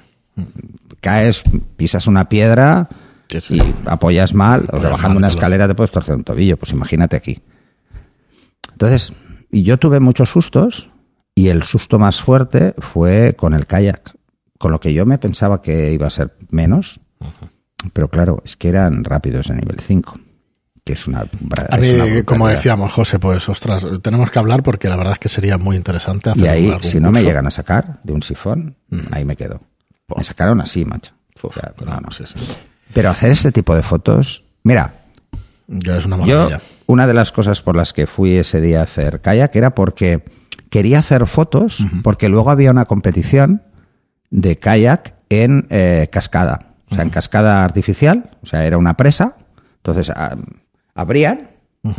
Caes, 1.02 1.42
pisas 1.76 2.06
una 2.06 2.28
piedra 2.30 2.88
Sí, 3.40 3.40
sí. 3.40 3.56
y 3.56 3.74
apoyas 3.88 4.34
mal, 4.34 4.68
o 4.72 4.80
bajando 4.80 5.18
una 5.18 5.28
escalera 5.28 5.66
te 5.68 5.74
puedes 5.74 5.90
torcer 5.90 6.14
un 6.14 6.24
tobillo, 6.24 6.56
pues 6.56 6.72
imagínate 6.72 7.16
aquí. 7.16 7.42
Entonces, 8.72 9.12
y 9.50 9.62
yo 9.62 9.78
tuve 9.78 10.00
muchos 10.00 10.30
sustos 10.30 10.90
y 11.34 11.48
el 11.48 11.62
susto 11.62 11.98
más 11.98 12.20
fuerte 12.20 12.74
fue 12.78 13.34
con 13.36 13.54
el 13.54 13.66
kayak, 13.66 14.14
con 14.58 14.72
lo 14.72 14.80
que 14.80 14.92
yo 14.92 15.06
me 15.06 15.18
pensaba 15.18 15.62
que 15.62 15.92
iba 15.92 16.06
a 16.06 16.10
ser 16.10 16.36
menos, 16.50 17.00
pero 17.92 18.08
claro, 18.08 18.42
es 18.44 18.56
que 18.56 18.68
eran 18.68 19.04
rápidos 19.04 19.50
a 19.50 19.54
nivel 19.54 19.78
5, 19.80 20.18
que 20.84 20.92
es 20.94 21.06
una... 21.06 21.20
A 21.20 21.76
es 21.76 21.80
mí, 21.80 21.90
una 21.90 22.24
como 22.24 22.48
decíamos, 22.48 22.92
José, 22.92 23.18
pues 23.18 23.48
ostras, 23.48 23.86
tenemos 24.02 24.30
que 24.30 24.38
hablar 24.38 24.62
porque 24.62 24.88
la 24.88 24.96
verdad 24.96 25.14
es 25.14 25.18
que 25.18 25.28
sería 25.28 25.58
muy 25.58 25.76
interesante 25.76 26.30
hacer 26.30 26.42
Y 26.42 26.48
ahí, 26.48 26.66
algún 26.66 26.82
si 26.82 27.00
no 27.00 27.10
me 27.10 27.22
llegan 27.22 27.46
a 27.46 27.50
sacar 27.50 28.00
de 28.02 28.12
un 28.12 28.22
sifón, 28.22 28.76
ahí 29.10 29.24
me 29.24 29.36
quedo. 29.36 29.60
Me 30.16 30.24
sacaron 30.24 30.60
así, 30.60 30.84
macho. 30.84 31.12
O 31.42 31.52
sea, 31.52 31.72
no, 31.84 32.00
no. 32.00 32.10
sí, 32.10 32.24
sí. 32.26 32.54
Pero 32.94 33.10
hacer 33.10 33.30
este 33.30 33.52
tipo 33.52 33.74
de 33.74 33.82
fotos, 33.82 34.44
mira, 34.62 34.94
Yo 35.68 35.96
es 35.96 36.04
una 36.04 36.16
Yo, 36.26 36.36
maravilla. 36.44 36.60
una 36.86 37.06
de 37.06 37.14
las 37.14 37.32
cosas 37.32 37.62
por 37.62 37.76
las 37.76 37.92
que 37.92 38.06
fui 38.06 38.36
ese 38.36 38.60
día 38.60 38.80
a 38.80 38.84
hacer 38.84 39.20
kayak 39.20 39.54
era 39.56 39.74
porque 39.74 40.22
quería 40.68 40.98
hacer 40.98 41.26
fotos, 41.26 41.78
porque 42.02 42.28
luego 42.28 42.50
había 42.50 42.70
una 42.70 42.84
competición 42.84 43.62
de 44.30 44.58
kayak 44.58 45.14
en 45.30 45.66
eh, 45.70 46.08
cascada, 46.10 46.74
o 46.90 46.94
sea, 46.94 47.02
en 47.04 47.10
cascada 47.10 47.64
artificial, 47.64 48.30
o 48.42 48.46
sea, 48.46 48.66
era 48.66 48.76
una 48.78 48.96
presa, 48.96 49.36
entonces 49.76 50.10
a- 50.10 50.36
abrían 50.94 51.50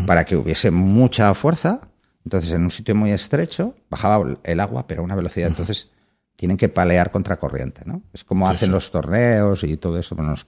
para 0.06 0.26
que 0.26 0.36
hubiese 0.36 0.72
mucha 0.72 1.34
fuerza, 1.34 1.82
entonces 2.26 2.52
en 2.52 2.64
un 2.64 2.70
sitio 2.72 2.96
muy 2.96 3.12
estrecho 3.12 3.76
bajaba 3.90 4.24
el 4.44 4.60
agua, 4.60 4.86
pero 4.88 5.02
a 5.02 5.06
una 5.06 5.16
velocidad, 5.16 5.48
entonces 5.50 5.90
tienen 6.36 6.58
que 6.58 6.70
palear 6.70 7.12
contra 7.12 7.38
corriente, 7.38 7.82
¿no? 7.86 8.02
Es 8.14 8.24
como 8.24 8.48
Sí, 8.48 8.54
hacen 8.54 8.68
sí. 8.68 8.72
los 8.72 8.92
torneos 8.92 9.64
y 9.64 9.78
todo 9.78 9.98
eso, 10.00 10.16
bueno, 10.16 10.32
los- 10.32 10.48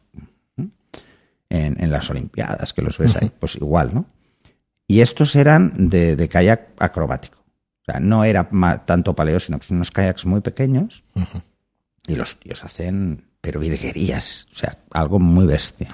en, 1.50 1.82
en 1.82 1.92
las 1.92 2.10
Olimpiadas, 2.10 2.74
que 2.74 2.82
los 2.82 2.98
ves 2.98 3.16
ahí, 3.16 3.32
pues 3.40 3.56
igual, 3.56 3.94
¿no? 3.94 4.06
Y 4.88 5.02
estos 5.02 5.36
eran 5.36 5.90
de, 5.90 6.16
de 6.16 6.30
kayak 6.30 6.70
acrobático. 6.80 7.40
O 7.88 7.92
sea, 7.92 8.00
no 8.00 8.24
era 8.24 8.50
tanto 8.86 9.16
paleo, 9.16 9.40
sino 9.40 9.60
que 9.60 9.68
son 9.68 9.78
unos 9.78 9.92
kayaks 9.92 10.26
muy 10.26 10.42
pequeños 10.42 11.04
y 12.08 12.16
los 12.16 12.40
tíos 12.40 12.64
hacen, 12.64 13.26
pero 13.42 13.60
virguerías. 13.60 14.48
O 14.52 14.56
sea, 14.56 14.80
algo 14.92 15.20
muy 15.20 15.46
bestia. 15.46 15.94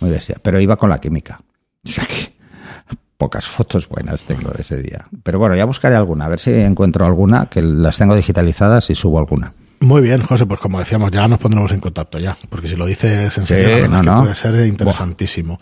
Muy 0.00 0.10
bestia. 0.10 0.36
Pero 0.42 0.60
iba 0.60 0.76
con 0.76 0.90
la 0.90 1.00
química. 1.00 1.40
O 1.84 1.88
sea 1.88 2.04
que 2.04 2.34
pocas 3.16 3.46
fotos 3.46 3.88
buenas 3.88 4.24
tengo 4.24 4.50
de 4.50 4.62
ese 4.62 4.78
día. 4.78 5.06
Pero 5.22 5.38
bueno, 5.38 5.54
ya 5.54 5.64
buscaré 5.64 5.94
alguna, 5.94 6.24
a 6.24 6.28
ver 6.28 6.40
si 6.40 6.52
encuentro 6.52 7.06
alguna, 7.06 7.46
que 7.46 7.62
las 7.62 7.96
tengo 7.96 8.16
digitalizadas 8.16 8.90
y 8.90 8.96
subo 8.96 9.18
alguna. 9.18 9.54
Muy 9.84 10.02
bien, 10.02 10.22
José, 10.22 10.46
pues 10.46 10.60
como 10.60 10.78
decíamos, 10.78 11.10
ya 11.10 11.26
nos 11.28 11.38
pondremos 11.38 11.70
en 11.72 11.80
contacto 11.80 12.18
ya, 12.18 12.36
porque 12.48 12.68
si 12.68 12.76
lo 12.76 12.86
dices 12.86 13.36
en 13.38 13.44
Sí, 13.44 13.54
serio, 13.54 13.88
la 13.88 13.88
verdad 13.88 13.88
no, 13.88 13.98
es 13.98 14.02
que 14.04 14.10
no. 14.10 14.20
puede 14.22 14.34
ser 14.34 14.66
interesantísimo. 14.66 15.60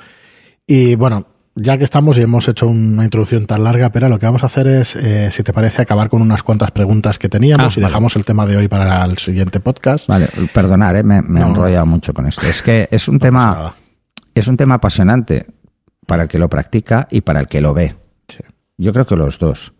Y 0.67 0.95
bueno, 0.95 1.27
ya 1.55 1.77
que 1.77 1.85
estamos 1.85 2.17
y 2.19 2.23
hemos 2.23 2.47
hecho 2.49 2.67
una 2.67 3.05
introducción 3.05 3.47
tan 3.47 3.65
larga, 3.65 3.91
pero 3.91 4.09
lo 4.09 4.19
que 4.19 4.27
vamos 4.27 4.43
a 4.43 4.47
hacer 4.47 4.67
es, 4.69 4.97
eh, 4.97 5.31
si 5.31 5.43
te 5.43 5.53
parece, 5.53 5.83
acabar 5.83 6.09
con 6.09 6.23
unas 6.23 6.43
cuantas 6.43 6.71
preguntas 6.71 7.19
que 7.19 7.29
teníamos 7.29 7.75
Ah, 7.75 7.79
y 7.79 7.81
vale. 7.83 7.91
dejamos 7.91 8.17
el 8.17 8.25
tema 8.25 8.47
de 8.47 8.57
hoy 8.57 8.69
para 8.69 9.05
el 9.05 9.19
siguiente 9.19 9.61
podcast. 9.61 10.09
Vale, 10.09 10.29
perdonar, 10.55 10.97
¿eh? 10.97 11.03
me, 11.03 11.21
me 11.21 11.41
he 11.41 11.43
enrollado 11.43 11.85
mucho 11.87 12.15
con 12.15 12.27
esto. 12.27 12.47
Es 12.47 12.63
que 12.63 12.89
es 12.91 13.09
un 13.09 13.19
tema, 13.19 13.75
es 14.35 14.47
un 14.49 14.57
tema 14.57 14.77
apasionante 14.77 15.47
para 16.07 16.23
el 16.23 16.29
que 16.29 16.39
lo 16.39 16.49
practica 16.49 17.09
y 17.11 17.21
para 17.23 17.41
el 17.41 17.49
que 17.49 17.61
lo 17.61 17.75
ve. 17.75 17.97
Sí. 18.29 18.39
Yo 18.79 18.93
creo 18.93 19.07
que 19.07 19.17
los 19.17 19.39
dos. 19.39 19.73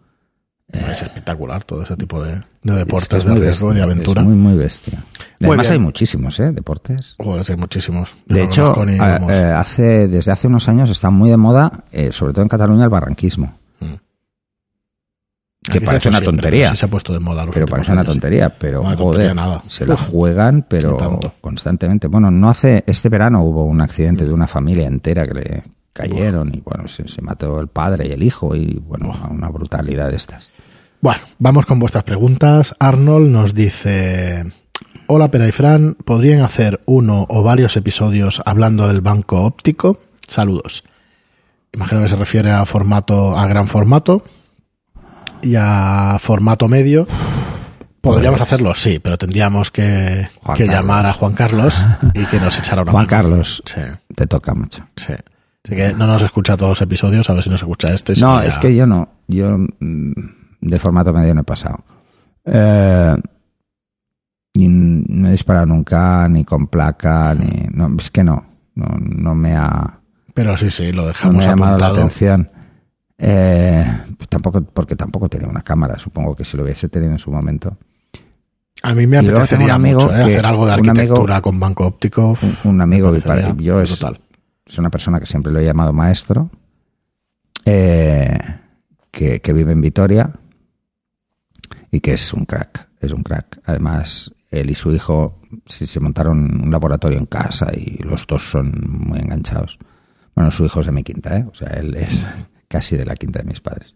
Es 0.73 1.03
espectacular 1.03 1.65
todo 1.65 1.83
ese 1.83 1.97
tipo 1.97 2.23
de, 2.23 2.41
de 2.63 2.75
deportes 2.75 3.19
Es 3.19 3.25
de 3.25 3.35
riesgo 3.35 3.67
y 3.73 3.75
bestia, 3.75 3.75
de 3.75 3.83
aventura. 3.83 4.23
Es 4.23 4.27
muy, 4.29 4.37
muy 4.37 4.55
bestia. 4.57 5.05
Muy 5.41 5.49
Además 5.51 5.67
bien. 5.69 5.73
hay 5.73 5.79
muchísimos, 5.79 6.41
¿eh? 6.41 6.51
Deportes. 6.53 7.15
Joder, 7.19 7.45
hay 7.49 7.57
muchísimos. 7.57 8.15
Yo 8.27 8.35
De 8.37 8.43
hecho, 8.45 8.85
ni, 8.87 8.93
eh, 8.95 8.99
eh, 9.29 9.53
hace, 9.57 10.09
desde 10.09 10.33
hace 10.33 10.47
unos 10.47 10.69
años 10.69 10.89
está 10.91 11.11
muy 11.11 11.29
de 11.31 11.37
moda, 11.37 11.85
eh, 11.93 12.11
sobre 12.13 12.33
todo 12.33 12.43
en 12.43 12.49
Cataluña, 12.49 12.85
el 12.85 12.91
barranquismo. 12.91 13.59
Mm. 13.81 13.95
que 15.65 15.77
Aquí 15.79 15.81
parece 15.85 16.09
una 16.09 16.19
siempre, 16.19 16.37
tontería. 16.37 16.65
pero 16.69 16.75
sí 16.77 16.81
se 16.81 16.87
ha 16.87 16.91
puesto 16.91 17.13
de 17.13 17.21
moda 17.21 17.45
los 17.45 17.55
Pero 17.55 17.67
parece 17.67 17.93
una 17.93 18.05
tontería, 18.05 18.49
pero 18.59 18.83
No 18.83 18.97
joder, 18.97 19.35
nada. 19.37 19.63
se 19.69 19.87
la 19.87 19.97
juegan, 19.97 20.65
pero 20.69 20.97
constantemente. 21.41 22.09
Bueno, 22.09 22.31
no 22.31 22.49
hace, 22.49 22.83
este 22.87 23.09
verano 23.11 23.43
hubo 23.45 23.65
un 23.65 23.81
accidente 23.83 24.25
de 24.25 24.33
una 24.33 24.47
familia 24.47 24.87
entera 24.87 25.27
que 25.27 25.35
le 25.35 25.63
cayeron 25.93 26.55
y 26.55 26.61
bueno, 26.61 26.89
se, 26.89 27.07
se 27.07 27.21
mató 27.21 27.61
el 27.61 27.69
padre 27.69 28.09
y 28.09 28.13
el 28.13 28.23
hijo 28.23 28.57
y 28.57 28.81
bueno, 28.83 29.13
una 29.31 29.51
brutalidad 29.51 30.09
de 30.09 30.17
estas. 30.17 30.49
Bueno, 31.03 31.21
vamos 31.39 31.67
con 31.67 31.79
vuestras 31.81 32.05
preguntas. 32.05 32.75
Arnold 32.79 33.29
nos 33.29 33.55
dice: 33.55 34.45
Hola, 35.09 35.31
Pera 35.31 35.49
y 35.49 35.53
Fran, 35.53 35.95
¿podrían 36.05 36.41
hacer 36.43 36.81
uno 36.87 37.27
o 37.29 37.43
varios 37.43 37.77
episodios 37.77 38.41
hablando 38.47 38.87
del 38.89 39.01
banco 39.01 39.43
óptico? 39.43 39.99
Saludos. 40.29 40.85
Imagino 41.73 42.03
que 42.03 42.09
se 42.09 42.17
refiere 42.17 42.53
a 42.53 42.65
formato, 42.67 43.37
a 43.37 43.47
gran 43.47 43.67
formato 43.67 44.23
y 45.43 45.57
a 45.59 46.19
formato 46.21 46.69
medio. 46.69 47.07
Podríamos 48.01 48.41
hacerlo, 48.41 48.75
sí, 48.75 48.99
pero 48.99 49.17
tendríamos 49.19 49.71
que, 49.71 50.29
que 50.57 50.67
llamar 50.67 51.07
a 51.07 51.13
Juan 51.13 51.35
Carlos 51.35 51.81
y 52.15 52.25
que 52.27 52.39
nos 52.41 52.59
echara 52.59 52.83
una 52.83 52.93
Juan 52.93 53.07
mano. 53.07 53.11
Carlos, 53.11 53.63
Sí, 53.65 53.81
te 54.15 54.27
toca 54.27 54.55
mucho. 54.55 54.87
sí. 54.97 55.13
Así 55.65 55.77
que 55.77 55.93
no 55.95 56.09
nos 56.09 56.21
escucha 56.23 56.57
todos 56.57 56.71
los 56.71 56.83
episodios, 56.83 57.31
a 57.31 57.35
ver 57.35 57.45
si 57.45 57.51
nos 57.51 57.61
escucha 57.61 57.93
este. 57.95 58.15
No, 58.21 58.41
ya- 58.43 58.49
es 58.49 58.59
que 58.59 58.75
yo 58.75 58.85
no. 58.87 59.09
Yo 59.29 59.57
mm, 59.79 60.13
de 60.63 60.79
formato 60.79 61.13
medio 61.13 61.35
no 61.35 61.43
he 61.43 61.45
pasado. 61.45 61.85
Eh, 62.45 63.15
y 64.55 64.69
no 64.69 65.29
he 65.29 65.33
disparado 65.33 65.67
nunca, 65.67 66.27
ni 66.29 66.45
con 66.45 66.67
placa, 66.69 67.35
ni. 67.35 67.69
No, 67.73 67.95
es 67.99 68.11
que 68.11 68.25
no. 68.25 68.45
No, 68.75 68.87
no 68.99 69.35
me 69.35 69.55
ha, 69.55 69.99
Pero 70.33 70.57
sí, 70.57 70.71
sí, 70.71 70.93
lo 70.93 71.03
no 71.03 71.09
dejamos 71.09 71.37
me 71.37 71.45
ha 71.45 71.49
llamado 71.51 71.77
la 71.79 71.89
atención. 71.89 72.51
Eh, 73.19 73.85
tampoco, 74.31 74.63
porque 74.63 74.97
tampoco 74.97 75.29
tenía 75.29 75.47
una 75.47 75.61
cámara, 75.63 75.99
supongo 75.99 76.35
que 76.35 76.45
si 76.45 76.57
lo 76.57 76.63
hubiese 76.65 76.89
tenido 76.89 77.13
en 77.13 77.19
su 77.19 77.31
momento. 77.31 77.77
A 78.83 78.95
mí 78.95 79.07
me 79.07 79.19
apetecería 79.19 79.75
amigo 79.75 80.01
mucho 80.01 80.15
¿eh? 80.15 80.19
que- 80.25 80.25
hacer 80.33 80.47
algo 80.47 80.67
de 80.67 80.73
amigo- 80.73 80.91
arquitectura 80.91 81.41
con 81.43 81.61
banco 81.61 81.87
óptico. 81.87 82.37
Un, 82.65 82.71
un 82.71 82.81
amigo, 82.81 83.15
y 83.15 83.21
para- 83.21 83.55
yo 83.57 83.81
es, 83.81 84.03
una 84.79 84.91
persona 84.91 85.21
que 85.21 85.27
siempre 85.27 85.53
lo 85.53 85.61
he 85.61 85.65
llamado 85.65 85.93
maestro, 85.93 86.51
eh, 87.65 88.39
que, 89.11 89.41
que 89.41 89.53
vive 89.53 89.73
en 89.73 89.81
Vitoria 89.83 90.31
y 91.93 92.01
que 92.01 92.15
es 92.15 92.33
un 92.33 92.47
crack, 92.47 92.89
es 93.01 93.13
un 93.13 93.23
crack. 93.23 93.61
Además, 93.65 94.33
él 94.51 94.71
y 94.71 94.75
su 94.75 94.93
hijo 94.93 95.39
sí, 95.67 95.87
se 95.87 96.01
montaron 96.01 96.63
un 96.63 96.71
laboratorio 96.71 97.19
en 97.19 97.27
casa 97.27 97.71
y 97.73 98.03
los 98.03 98.27
dos 98.27 98.51
son 98.51 98.73
muy 98.89 99.21
enganchados. 99.21 99.79
Bueno, 100.35 100.51
su 100.51 100.65
hijo 100.65 100.81
es 100.81 100.87
de 100.87 100.93
mi 100.93 101.05
quinta, 101.05 101.37
¿eh? 101.37 101.47
o 101.49 101.55
sea, 101.55 101.69
él 101.69 101.95
es 101.95 102.27
casi 102.69 102.97
de 102.97 103.05
la 103.05 103.15
quinta 103.15 103.41
de 103.41 103.45
mis 103.45 103.61
padres. 103.61 103.95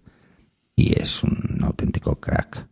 Y 0.76 1.00
es 1.00 1.24
un 1.24 1.58
auténtico 1.62 2.20
crack. 2.20 2.68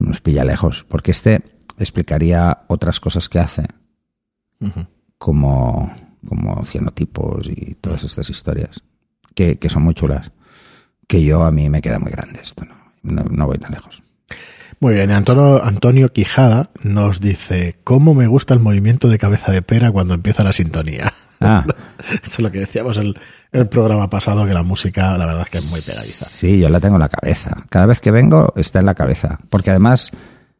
Nos 0.00 0.20
pilla 0.20 0.44
lejos, 0.44 0.84
porque 0.88 1.12
este 1.12 1.42
explicaría 1.78 2.64
otras 2.66 2.98
cosas 2.98 3.28
que 3.28 3.38
hace 3.38 3.66
como, 5.16 5.94
como 6.26 6.64
cienotipos 6.64 7.48
y 7.48 7.76
todas 7.80 8.02
estas 8.02 8.28
historias, 8.28 8.82
que, 9.34 9.58
que 9.58 9.70
son 9.70 9.84
muy 9.84 9.94
chulas. 9.94 10.32
Que 11.06 11.22
yo 11.22 11.44
a 11.44 11.52
mí 11.52 11.70
me 11.70 11.80
queda 11.80 11.98
muy 11.98 12.10
grande 12.10 12.40
esto, 12.42 12.64
no, 12.64 12.74
no, 13.02 13.24
no 13.24 13.46
voy 13.46 13.58
tan 13.58 13.72
lejos. 13.72 14.02
Muy 14.80 14.94
bien, 14.94 15.10
Antonio, 15.10 15.62
Antonio 15.62 16.10
Quijada 16.12 16.70
nos 16.82 17.20
dice, 17.20 17.76
¿cómo 17.84 18.14
me 18.14 18.26
gusta 18.26 18.54
el 18.54 18.60
movimiento 18.60 19.08
de 19.08 19.18
cabeza 19.18 19.52
de 19.52 19.60
pera 19.62 19.90
cuando 19.92 20.14
empieza 20.14 20.42
la 20.42 20.52
sintonía? 20.54 21.12
Ah, 21.40 21.64
Esto 22.12 22.28
es 22.30 22.38
lo 22.40 22.50
que 22.50 22.60
decíamos 22.60 22.96
en 22.96 23.08
el, 23.08 23.20
el 23.52 23.66
programa 23.68 24.08
pasado, 24.08 24.46
que 24.46 24.54
la 24.54 24.62
música, 24.62 25.18
la 25.18 25.26
verdad 25.26 25.42
es 25.44 25.50
que 25.50 25.58
es 25.58 25.70
muy 25.70 25.80
pegadiza. 25.80 26.24
sí, 26.26 26.58
yo 26.58 26.68
la 26.70 26.80
tengo 26.80 26.96
en 26.96 27.00
la 27.00 27.08
cabeza. 27.10 27.64
Cada 27.68 27.86
vez 27.86 28.00
que 28.00 28.10
vengo 28.10 28.52
está 28.56 28.78
en 28.80 28.86
la 28.86 28.94
cabeza. 28.94 29.38
Porque 29.50 29.68
además, 29.70 30.10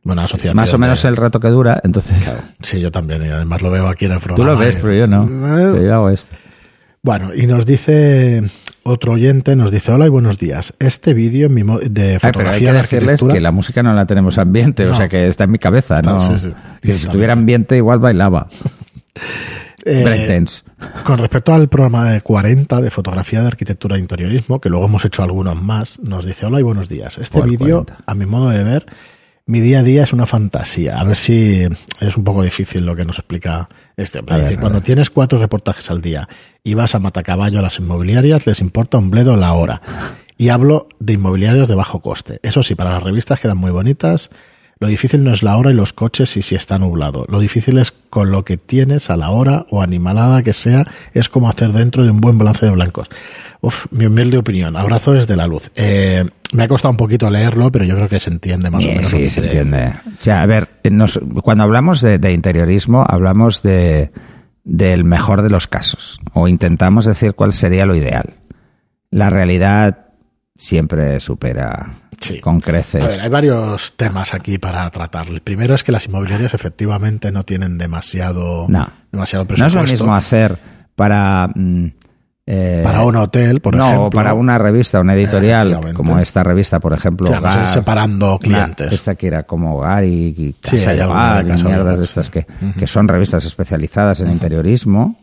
Bueno, 0.02 0.20
asociación 0.22 0.56
más 0.56 0.72
o 0.74 0.78
menos 0.78 1.02
de- 1.02 1.08
el 1.08 1.16
rato 1.16 1.40
que 1.40 1.48
dura, 1.48 1.80
entonces... 1.82 2.16
Sí, 2.62 2.78
yo 2.80 2.90
también, 2.90 3.24
y 3.24 3.28
además 3.28 3.62
lo 3.62 3.70
veo 3.70 3.88
aquí 3.88 4.04
en 4.04 4.12
el 4.12 4.20
programa. 4.20 4.36
Tú 4.36 4.44
lo 4.44 4.58
ves, 4.58 4.74
y- 4.74 4.78
pero 4.82 4.94
yo 4.94 5.06
no. 5.06 5.24
Eh, 5.24 5.70
Pero 5.72 5.82
yo 5.82 5.94
hago 5.94 6.10
esto. 6.10 6.36
Bueno, 7.02 7.34
y 7.34 7.46
nos 7.46 7.64
dice 7.64 8.42
otro 8.82 9.12
oyente, 9.12 9.56
nos 9.56 9.70
dice, 9.70 9.92
hola 9.92 10.06
y 10.06 10.08
buenos 10.08 10.38
días. 10.38 10.74
Este 10.78 11.14
vídeo 11.14 11.48
de 11.48 12.12
Ay, 12.12 12.18
fotografía 12.18 12.32
pero 12.32 12.50
hay 12.50 12.60
que 12.60 12.66
de 12.66 12.72
decirles 12.72 13.08
arquitectura... 13.08 13.34
que 13.34 13.40
la 13.40 13.52
música 13.52 13.82
no 13.82 13.92
la 13.92 14.06
tenemos 14.06 14.38
ambiente, 14.38 14.84
No. 14.84 14.92
o 14.92 14.94
sea 14.94 15.08
que 15.08 15.28
está 15.28 15.44
en 15.44 15.50
mi 15.52 15.58
cabeza, 15.58 15.96
Está, 15.96 16.12
¿no? 16.12 16.20
sí, 16.20 16.48
sí. 16.48 16.54
Que 16.80 16.92
si 16.94 17.06
tuviera 17.08 17.32
ambiente 17.32 17.76
igual 17.76 17.98
bailaba. 17.98 18.48
Eh. 19.86 20.44
Con 21.04 21.18
respecto 21.18 21.54
al 21.54 21.68
programa 21.68 22.10
de 22.10 22.20
40 22.20 22.82
de 22.82 22.90
fotografía 22.90 23.40
de 23.40 23.46
arquitectura 23.46 23.96
e 23.96 23.98
interiorismo, 23.98 24.60
que 24.60 24.68
luego 24.68 24.84
hemos 24.84 25.06
hecho 25.06 25.22
algunos 25.22 25.60
más, 25.60 25.98
nos 26.00 26.26
dice, 26.26 26.44
hola 26.44 26.60
y 26.60 26.62
buenos 26.62 26.88
días. 26.88 27.16
Este 27.16 27.38
¿Cuál 27.38 27.50
vídeo, 27.50 27.84
40? 27.86 28.04
a 28.06 28.14
mi 28.14 28.26
modo 28.26 28.50
de 28.50 28.62
ver, 28.62 28.84
mi 29.46 29.60
día 29.60 29.80
a 29.80 29.82
día 29.82 30.04
es 30.04 30.12
una 30.12 30.26
fantasía. 30.26 31.00
A 31.00 31.04
ver 31.04 31.16
si 31.16 31.66
es 32.00 32.16
un 32.16 32.24
poco 32.24 32.42
difícil 32.42 32.84
lo 32.84 32.94
que 32.94 33.06
nos 33.06 33.18
explica 33.18 33.68
este 34.02 34.18
hombre. 34.20 34.34
A 34.34 34.38
ver, 34.38 34.48
Dice, 34.48 34.58
a 34.58 34.60
cuando 34.60 34.82
tienes 34.82 35.10
cuatro 35.10 35.38
reportajes 35.38 35.90
al 35.90 36.00
día 36.00 36.28
y 36.64 36.74
vas 36.74 36.94
a 36.94 36.98
Matacaballo 36.98 37.58
a 37.58 37.62
las 37.62 37.78
inmobiliarias, 37.78 38.46
les 38.46 38.60
importa 38.60 38.98
un 38.98 39.10
bledo 39.10 39.36
la 39.36 39.52
hora. 39.52 39.82
Y 40.36 40.48
hablo 40.48 40.88
de 40.98 41.14
inmobiliarias 41.14 41.68
de 41.68 41.74
bajo 41.74 42.00
coste. 42.00 42.40
Eso 42.42 42.62
sí, 42.62 42.74
para 42.74 42.92
las 42.92 43.02
revistas 43.02 43.40
quedan 43.40 43.58
muy 43.58 43.70
bonitas. 43.70 44.30
Lo 44.80 44.88
difícil 44.88 45.22
no 45.22 45.32
es 45.32 45.42
la 45.42 45.58
hora 45.58 45.70
y 45.70 45.74
los 45.74 45.92
coches 45.92 46.36
y 46.38 46.42
si 46.42 46.54
está 46.54 46.78
nublado. 46.78 47.26
Lo 47.28 47.38
difícil 47.38 47.76
es 47.78 47.92
con 47.92 48.30
lo 48.30 48.46
que 48.46 48.56
tienes 48.56 49.10
a 49.10 49.16
la 49.18 49.28
hora 49.30 49.66
o 49.68 49.82
animalada 49.82 50.42
que 50.42 50.54
sea, 50.54 50.86
es 51.12 51.28
como 51.28 51.50
hacer 51.50 51.72
dentro 51.72 52.02
de 52.02 52.10
un 52.10 52.22
buen 52.22 52.38
balance 52.38 52.64
de 52.64 52.72
blancos. 52.72 53.08
Uf, 53.60 53.84
mi 53.90 54.06
humilde 54.06 54.38
opinión. 54.38 54.76
Abrazo 54.78 55.12
desde 55.12 55.36
la 55.36 55.46
luz. 55.46 55.70
Eh, 55.76 56.24
me 56.54 56.62
ha 56.64 56.68
costado 56.68 56.92
un 56.92 56.96
poquito 56.96 57.30
leerlo, 57.30 57.70
pero 57.70 57.84
yo 57.84 57.94
creo 57.94 58.08
que 58.08 58.20
se 58.20 58.30
entiende 58.30 58.70
más 58.70 58.82
o 58.82 58.88
menos. 58.88 59.06
Sí, 59.06 59.28
se 59.28 59.40
entiende. 59.44 59.88
O 59.88 60.22
sea, 60.22 60.40
a 60.40 60.46
ver, 60.46 60.68
nos- 60.90 61.20
cuando 61.44 61.64
hablamos 61.64 62.00
de, 62.00 62.16
de 62.18 62.32
interiorismo, 62.32 63.04
hablamos 63.06 63.62
de, 63.62 64.10
del 64.64 65.04
mejor 65.04 65.42
de 65.42 65.50
los 65.50 65.66
casos, 65.66 66.18
o 66.32 66.48
intentamos 66.48 67.04
decir 67.04 67.34
cuál 67.34 67.52
sería 67.52 67.84
lo 67.84 67.94
ideal. 67.94 68.34
La 69.10 69.28
realidad 69.28 70.06
siempre 70.60 71.18
supera 71.20 71.94
Sí. 72.20 72.38
con 72.40 72.60
creces. 72.60 73.02
A 73.02 73.06
ver, 73.08 73.20
hay 73.22 73.28
varios 73.30 73.94
temas 73.96 74.34
aquí 74.34 74.58
para 74.58 74.88
tratar. 74.90 75.26
El 75.28 75.40
primero 75.40 75.74
es 75.74 75.82
que 75.82 75.90
las 75.90 76.04
inmobiliarias 76.06 76.52
efectivamente 76.52 77.32
no 77.32 77.44
tienen 77.44 77.78
demasiado, 77.78 78.66
No. 78.68 78.86
demasiado 79.10 79.44
no 79.46 79.54
es 79.54 79.58
presupuesto. 79.60 79.78
lo 79.78 79.90
mismo 79.90 80.14
hacer 80.14 80.58
para... 80.94 81.48
mm, 81.54 81.86
eh, 82.52 82.80
para 82.84 83.04
un 83.04 83.14
hotel, 83.16 83.60
por 83.60 83.74
no, 83.76 83.84
ejemplo. 83.84 84.06
o 84.06 84.10
para 84.10 84.34
una 84.34 84.58
revista, 84.58 84.98
una 85.00 85.14
editorial, 85.14 85.92
como 85.94 86.18
esta 86.18 86.42
revista, 86.42 86.80
por 86.80 86.92
ejemplo. 86.92 87.28
Sí, 87.28 87.32
Hogar, 87.34 87.66
separando 87.68 88.38
clientes. 88.38 88.88
una- 88.88 88.94
esta 88.96 89.14
que 89.14 89.26
era 89.28 89.44
como 89.44 89.76
Hogar 89.76 90.04
y, 90.04 90.08
y 90.36 90.56
Sí, 90.64 90.76
Casa 90.78 90.92
de 90.92 91.04
Hogar 91.04 91.46
y 91.46 91.48
de 91.52 91.62
mierdas 91.64 91.98
de 91.98 92.04
sí. 92.04 92.10
estas 92.20 92.30
que 92.30 92.86
son 92.88 93.06
revistas 93.08 93.44
especializadas 93.46 94.20
en 94.20 94.30
interiorismo, 94.32 95.16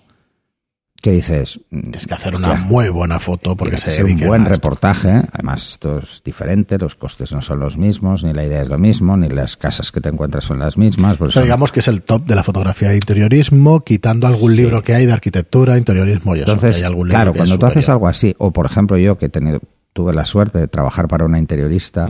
que 1.02 1.12
dices... 1.12 1.60
Tienes 1.70 2.08
que 2.08 2.14
hacer 2.14 2.34
hostia, 2.34 2.54
una 2.54 2.60
muy 2.62 2.90
buena 2.90 3.20
foto 3.20 3.56
porque 3.56 3.78
se 3.78 4.04
un 4.04 4.20
buen 4.20 4.42
esto. 4.44 4.54
reportaje. 4.56 5.10
Además, 5.32 5.68
esto 5.68 6.00
es 6.00 6.22
diferente, 6.26 6.78
los 6.78 6.96
costes 6.96 7.32
no 7.34 7.42
son 7.42 7.60
los 7.60 7.78
mismos, 7.78 8.24
ni 8.24 8.34
la 8.34 8.44
idea 8.46 8.64
es 8.64 8.70
lo 8.70 8.78
mismo, 8.78 9.16
ni 9.16 9.30
las 9.30 9.58
casas 9.58 9.92
que 9.92 10.02
te 10.02 10.10
encuentras 10.10 10.46
son 10.46 10.60
las 10.60 10.78
mismas. 10.78 11.18
pues 11.18 11.30
O 11.30 11.32
sea, 11.34 11.42
son- 11.42 11.44
digamos 11.48 11.72
que 11.72 11.80
es 11.82 11.88
el 11.88 12.02
top 12.02 12.26
de 12.26 12.36
la 12.36 12.44
fotografía 12.44 12.90
de 12.90 12.96
interiorismo, 12.96 13.82
quitando 13.82 14.26
algún 14.28 14.56
libro 14.56 14.84
que 14.84 14.96
hay 14.96 15.06
de 15.06 15.14
arquitectura, 15.14 15.78
interiorismo 15.78 16.36
y 16.36 16.40
eso. 16.42 16.52
Entonces, 16.52 16.78
hay 16.78 16.84
algún 16.84 17.08
libro 17.10 17.18
claro, 17.18 17.34
cuando 17.34 17.60
tú 17.60 17.66
haces 17.68 17.86
superior. 17.86 17.92
algo 17.96 18.08
así, 18.08 18.36
o 18.40 18.52
por 18.52 18.66
ejemplo 18.66 18.98
yo 18.98 19.18
que 19.18 19.28
he 19.28 19.30
tenido, 19.30 19.60
tuve 19.94 20.14
la 20.14 20.26
suerte 20.26 20.58
de 20.60 20.68
trabajar 20.68 21.08
para 21.08 21.26
una 21.26 21.40
interiorista 21.40 22.10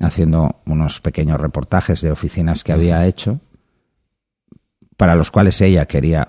haciendo 0.00 0.60
unos 0.66 1.00
pequeños 1.00 1.40
reportajes 1.40 2.00
de 2.00 2.10
oficinas 2.10 2.64
que 2.64 2.72
había 2.72 3.06
hecho, 3.06 3.40
para 4.96 5.14
los 5.16 5.30
cuales 5.30 5.60
ella 5.60 5.86
quería, 5.86 6.28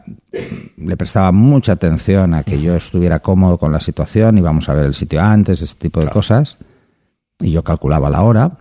le 0.78 0.98
prestaba 0.98 1.32
mucha 1.32 1.74
atención 1.74 2.34
a 2.34 2.44
que 2.44 2.62
yo 2.62 2.76
estuviera 2.76 3.20
cómodo 3.20 3.58
con 3.58 3.72
la 3.72 3.80
situación, 3.80 4.38
íbamos 4.38 4.68
a 4.70 4.74
ver 4.74 4.86
el 4.86 4.96
sitio 4.96 5.22
antes, 5.22 5.62
este 5.62 5.80
tipo 5.80 6.00
de 6.02 6.08
cosas, 6.08 6.58
y 7.40 7.52
yo 7.52 7.64
calculaba 7.64 8.10
la 8.10 8.22
hora. 8.24 8.52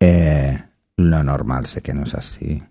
Eh, 0.00 0.58
lo 0.96 1.22
normal 1.22 1.66
sé 1.66 1.80
que 1.80 1.94
no 1.94 2.02
es 2.04 2.14
así. 2.14 2.62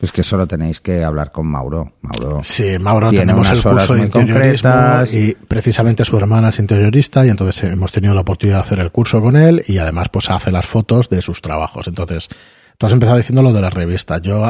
Es 0.00 0.12
que 0.12 0.22
solo 0.22 0.46
tenéis 0.46 0.80
que 0.80 1.02
hablar 1.04 1.32
con 1.32 1.46
Mauro. 1.46 1.94
Mauro 2.02 2.40
Sí, 2.42 2.78
Mauro, 2.78 3.10
Tiene 3.10 3.26
tenemos 3.26 3.46
el 3.48 3.54
unas 3.54 3.66
horas 3.66 3.86
curso 3.86 3.92
de 3.94 3.98
muy 4.00 4.06
interiorismo 4.06 4.70
concretas. 4.70 5.14
y 5.14 5.34
precisamente 5.48 6.04
su 6.04 6.16
hermana 6.18 6.48
es 6.50 6.58
interiorista 6.58 7.24
y 7.24 7.30
entonces 7.30 7.62
hemos 7.70 7.92
tenido 7.92 8.12
la 8.12 8.20
oportunidad 8.22 8.58
de 8.58 8.62
hacer 8.64 8.80
el 8.80 8.90
curso 8.90 9.22
con 9.22 9.36
él 9.36 9.62
y 9.66 9.78
además 9.78 10.08
pues 10.10 10.28
hace 10.30 10.50
las 10.50 10.66
fotos 10.66 11.08
de 11.08 11.22
sus 11.22 11.40
trabajos. 11.40 11.88
Entonces, 11.88 12.28
tú 12.76 12.86
has 12.86 12.92
empezado 12.92 13.16
diciendo 13.16 13.42
lo 13.42 13.52
de 13.52 13.62
las 13.62 13.72
revistas. 13.72 14.20
Yo 14.20 14.44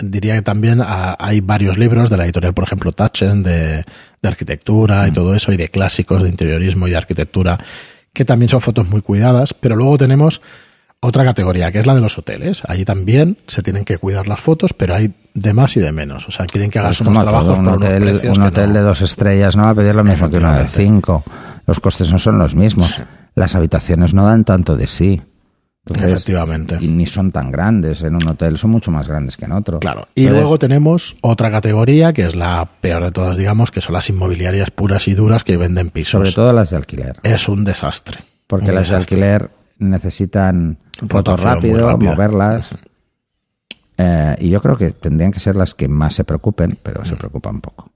diría 0.00 0.34
que 0.34 0.42
también 0.42 0.80
ah, 0.82 1.16
hay 1.18 1.40
varios 1.40 1.78
libros 1.78 2.10
de 2.10 2.16
la 2.16 2.24
editorial, 2.24 2.54
por 2.54 2.64
ejemplo, 2.64 2.92
Tachen 2.92 3.42
de, 3.42 3.84
arquitectura 4.22 5.06
y 5.06 5.12
todo 5.12 5.34
eso, 5.34 5.52
y 5.52 5.56
de 5.56 5.68
clásicos, 5.68 6.22
de 6.22 6.28
interiorismo 6.28 6.88
y 6.88 6.90
de 6.90 6.96
arquitectura, 6.96 7.58
que 8.12 8.24
también 8.24 8.48
son 8.48 8.60
fotos 8.60 8.88
muy 8.88 9.00
cuidadas, 9.00 9.54
pero 9.54 9.76
luego 9.76 9.98
tenemos 9.98 10.40
otra 10.98 11.22
categoría, 11.24 11.70
que 11.70 11.78
es 11.78 11.86
la 11.86 11.94
de 11.94 12.00
los 12.00 12.18
hoteles. 12.18 12.62
Allí 12.66 12.84
también 12.84 13.38
se 13.46 13.62
tienen 13.62 13.84
que 13.84 13.98
cuidar 13.98 14.26
las 14.26 14.40
fotos, 14.40 14.72
pero 14.72 14.96
hay 14.96 15.14
de 15.34 15.52
más 15.52 15.76
y 15.76 15.80
de 15.80 15.92
menos. 15.92 16.26
O 16.26 16.32
sea, 16.32 16.46
quieren 16.46 16.70
que 16.70 16.80
hagas 16.80 16.92
Es 16.92 17.00
unos 17.02 17.18
trabajos 17.20 17.58
un 17.58 17.68
hotel, 17.68 18.02
unos 18.02 18.12
precios 18.14 18.36
un 18.36 18.42
hotel 18.44 18.72
no- 18.72 18.74
de 18.74 18.80
dos 18.80 19.02
estrellas 19.02 19.56
no 19.56 19.62
va 19.62 19.70
a 19.70 19.74
pedir 19.74 19.94
lo 19.94 20.02
mismo 20.02 20.28
que 20.28 20.38
uno 20.38 20.52
de 20.56 20.66
cinco. 20.66 21.22
Los 21.66 21.78
costes 21.78 22.10
no 22.10 22.18
son 22.18 22.38
los 22.38 22.54
mismos. 22.54 23.00
Las 23.34 23.54
habitaciones 23.54 24.14
no 24.14 24.24
dan 24.24 24.44
tanto 24.44 24.76
de 24.76 24.86
sí. 24.86 25.22
Entonces, 25.86 26.12
Efectivamente. 26.12 26.78
Y 26.80 26.88
ni 26.88 27.06
son 27.06 27.30
tan 27.30 27.52
grandes 27.52 28.02
en 28.02 28.16
un 28.16 28.26
hotel, 28.28 28.58
son 28.58 28.70
mucho 28.70 28.90
más 28.90 29.06
grandes 29.06 29.36
que 29.36 29.44
en 29.44 29.52
otro. 29.52 29.78
Claro. 29.78 30.08
Y 30.16 30.22
Entonces, 30.22 30.42
luego 30.42 30.58
tenemos 30.58 31.16
otra 31.20 31.50
categoría, 31.50 32.12
que 32.12 32.26
es 32.26 32.34
la 32.34 32.68
peor 32.80 33.04
de 33.04 33.12
todas, 33.12 33.36
digamos, 33.36 33.70
que 33.70 33.80
son 33.80 33.92
las 33.92 34.10
inmobiliarias 34.10 34.70
puras 34.72 35.06
y 35.06 35.14
duras 35.14 35.44
que 35.44 35.56
venden 35.56 35.90
pisos. 35.90 36.10
sobre 36.10 36.32
todo 36.32 36.52
las 36.52 36.70
de 36.70 36.76
alquiler. 36.76 37.16
Es 37.22 37.48
un 37.48 37.64
desastre. 37.64 38.18
Porque 38.48 38.66
Un 38.70 38.74
las 38.74 38.88
de 38.88 38.96
alquiler 38.96 39.50
necesitan 39.78 40.78
muy 41.00 41.22
rápido, 41.22 41.98
moverlas. 41.98 42.74
Eh, 43.98 44.36
y 44.40 44.50
yo 44.50 44.60
creo 44.60 44.76
que 44.76 44.90
tendrían 44.90 45.32
que 45.32 45.40
ser 45.40 45.56
las 45.56 45.74
que 45.74 45.88
más 45.88 46.14
se 46.14 46.24
preocupen, 46.24 46.78
pero 46.82 47.04
se 47.04 47.16
preocupan 47.16 47.60
poco. 47.60 47.90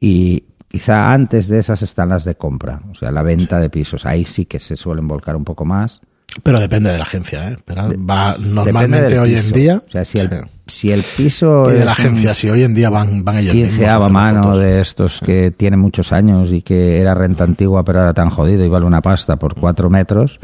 Y 0.00 0.44
quizá 0.68 1.12
antes 1.12 1.48
de 1.48 1.58
esas 1.58 1.82
están 1.82 2.08
las 2.08 2.24
de 2.24 2.36
compra, 2.36 2.80
o 2.90 2.94
sea, 2.94 3.10
la 3.10 3.22
venta 3.22 3.58
de 3.60 3.70
pisos. 3.70 4.06
Ahí 4.06 4.24
sí 4.24 4.46
que 4.46 4.60
se 4.60 4.76
suelen 4.76 5.06
volcar 5.06 5.36
un 5.36 5.44
poco 5.44 5.64
más. 5.64 6.00
Pero 6.42 6.60
depende 6.60 6.90
de 6.90 6.98
la 6.98 7.04
agencia, 7.04 7.50
¿eh? 7.50 7.56
Pero 7.64 7.90
va, 7.98 8.36
normalmente 8.38 9.18
hoy 9.18 9.34
en 9.34 9.50
día. 9.50 9.82
O 9.86 9.90
sea, 9.90 10.04
si 10.04 10.18
el, 10.18 10.28
sí. 10.28 10.36
si 10.66 10.92
el 10.92 11.02
piso. 11.16 11.64
Y 11.70 11.78
de 11.78 11.84
la 11.84 11.92
agencia, 11.92 12.34
si 12.34 12.50
hoy 12.50 12.64
en 12.64 12.74
día 12.74 12.90
van, 12.90 13.24
van 13.24 13.38
ellos 13.38 13.54
mismos 13.54 13.72
a 13.72 13.76
quinceava 13.76 14.06
hacer 14.06 14.12
las 14.14 14.34
mano 14.34 14.58
de 14.58 14.80
estos 14.80 15.20
que 15.20 15.50
tiene 15.50 15.76
muchos 15.76 16.12
años 16.12 16.52
y 16.52 16.62
que 16.62 17.00
era 17.00 17.14
renta 17.14 17.44
antigua 17.44 17.82
pero 17.84 18.00
ahora 18.00 18.14
tan 18.14 18.30
jodido 18.30 18.64
y 18.64 18.68
vale 18.68 18.84
una 18.84 19.00
pasta 19.00 19.36
por 19.36 19.54
cuatro 19.54 19.88
metros, 19.88 20.38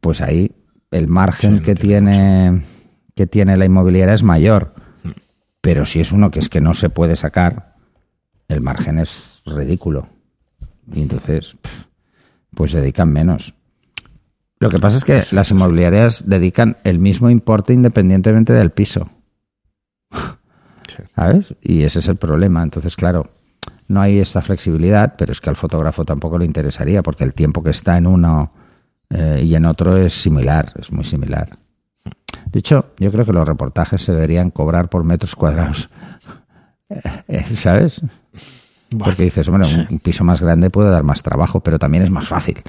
pues 0.00 0.20
ahí 0.20 0.52
el 0.90 1.08
margen 1.08 1.58
Sí, 1.58 1.64
que 1.64 1.74
tiene 1.74 2.62
que 3.14 3.26
tiene 3.26 3.56
la 3.56 3.64
inmobiliaria 3.64 4.14
es 4.14 4.22
mayor. 4.22 4.74
Pero 5.60 5.86
si 5.86 5.98
es 5.98 6.12
uno 6.12 6.30
que 6.30 6.38
es 6.38 6.48
que 6.48 6.60
no 6.60 6.72
se 6.72 6.88
puede 6.88 7.16
sacar, 7.16 7.74
el 8.46 8.60
margen 8.60 9.00
es 9.00 9.42
ridículo. 9.44 10.08
Y 10.92 11.02
entonces, 11.02 11.56
pues 12.54 12.72
dedican 12.72 13.12
menos. 13.12 13.54
Lo 14.60 14.68
que 14.68 14.78
pasa 14.78 14.96
es 14.98 15.04
que 15.04 15.22
las 15.34 15.50
inmobiliarias 15.50 16.28
dedican 16.28 16.76
el 16.84 16.98
mismo 16.98 17.30
importe 17.30 17.72
independientemente 17.72 18.52
del 18.52 18.70
piso. 18.70 19.08
Sí. 20.88 21.02
¿Sabes? 21.14 21.54
Y 21.62 21.84
ese 21.84 21.98
es 22.00 22.08
el 22.08 22.16
problema. 22.16 22.62
Entonces, 22.62 22.96
claro, 22.96 23.30
no 23.88 24.00
hay 24.00 24.18
esta 24.18 24.42
flexibilidad, 24.42 25.14
pero 25.16 25.32
es 25.32 25.40
que 25.40 25.50
al 25.50 25.56
fotógrafo 25.56 26.04
tampoco 26.04 26.38
le 26.38 26.44
interesaría, 26.44 27.02
porque 27.02 27.24
el 27.24 27.34
tiempo 27.34 27.62
que 27.62 27.70
está 27.70 27.96
en 27.98 28.06
uno 28.06 28.52
eh, 29.10 29.42
y 29.44 29.54
en 29.54 29.64
otro 29.66 29.96
es 29.96 30.14
similar, 30.20 30.72
es 30.80 30.90
muy 30.90 31.04
similar. 31.04 31.58
De 32.50 32.58
hecho, 32.58 32.92
yo 32.98 33.12
creo 33.12 33.24
que 33.26 33.32
los 33.32 33.46
reportajes 33.46 34.02
se 34.02 34.12
deberían 34.12 34.50
cobrar 34.50 34.88
por 34.88 35.04
metros 35.04 35.34
cuadrados. 35.34 35.88
Eh, 37.28 37.44
¿Sabes? 37.54 38.00
Bueno, 38.90 39.04
Porque 39.04 39.22
dices, 39.24 39.46
un- 39.48 39.60
un 39.90 39.98
piso 39.98 40.24
más 40.24 40.40
grande 40.40 40.70
puede 40.70 40.88
dar 40.88 41.02
más 41.02 41.22
trabajo, 41.22 41.60
pero 41.60 41.78
también 41.78 42.02
es 42.04 42.10
más 42.10 42.26
fácil. 42.26 42.62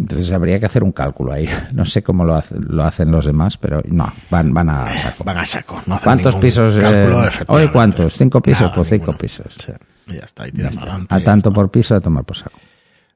Entonces 0.00 0.32
habría 0.32 0.58
que 0.58 0.66
hacer 0.66 0.82
un 0.82 0.92
cálculo 0.92 1.32
ahí. 1.32 1.46
No 1.72 1.84
sé 1.84 2.02
cómo 2.02 2.24
lo, 2.24 2.34
hace- 2.34 2.56
lo 2.58 2.82
hacen 2.84 3.10
los 3.10 3.26
demás, 3.26 3.56
pero 3.58 3.82
no, 3.88 4.10
van, 4.30 4.52
van 4.54 4.70
a 4.70 4.96
saco. 4.98 5.24
van 5.24 5.38
a 5.38 5.44
saco. 5.44 5.82
no 5.86 6.00
¿Cuántos 6.02 6.34
pisos? 6.36 6.76
eh, 6.82 7.08
hoy 7.48 7.68
cuántos? 7.68 8.14
¿Cinco 8.14 8.40
pisos? 8.40 8.62
Nada, 8.62 8.74
pues 8.74 8.88
cinco 8.88 9.00
ninguno. 9.12 9.18
pisos. 9.18 9.54
Sí, 9.58 9.72
y 10.08 10.14
ya 10.14 10.24
está, 10.24 10.48
y 10.48 10.52
para 10.52 10.68
adelante. 10.70 11.14
A 11.14 11.20
tanto 11.20 11.52
por 11.52 11.70
piso 11.70 11.94
a 11.94 12.00
tomar 12.00 12.24
por 12.24 12.36
saco. 12.36 12.58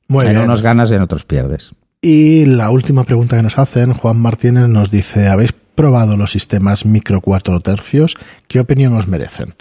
Muy 0.08 0.24
en 0.26 0.32
bien. 0.32 0.42
unos 0.44 0.60
ganas 0.62 0.90
y 0.90 0.94
en 0.94 1.02
otros 1.02 1.24
pierdes. 1.24 1.72
Y 2.02 2.44
la 2.44 2.70
última 2.70 3.04
pregunta 3.04 3.36
que 3.36 3.42
nos 3.42 3.58
hacen, 3.58 3.94
Juan 3.94 4.18
Martínez 4.20 4.68
nos 4.68 4.90
dice, 4.90 5.28
¿habéis 5.28 5.52
probado 5.74 6.16
los 6.18 6.30
sistemas 6.32 6.84
micro 6.84 7.22
4 7.22 7.60
tercios? 7.60 8.14
¿Qué 8.46 8.60
opinión 8.60 8.94
os 8.94 9.08
merecen? 9.08 9.54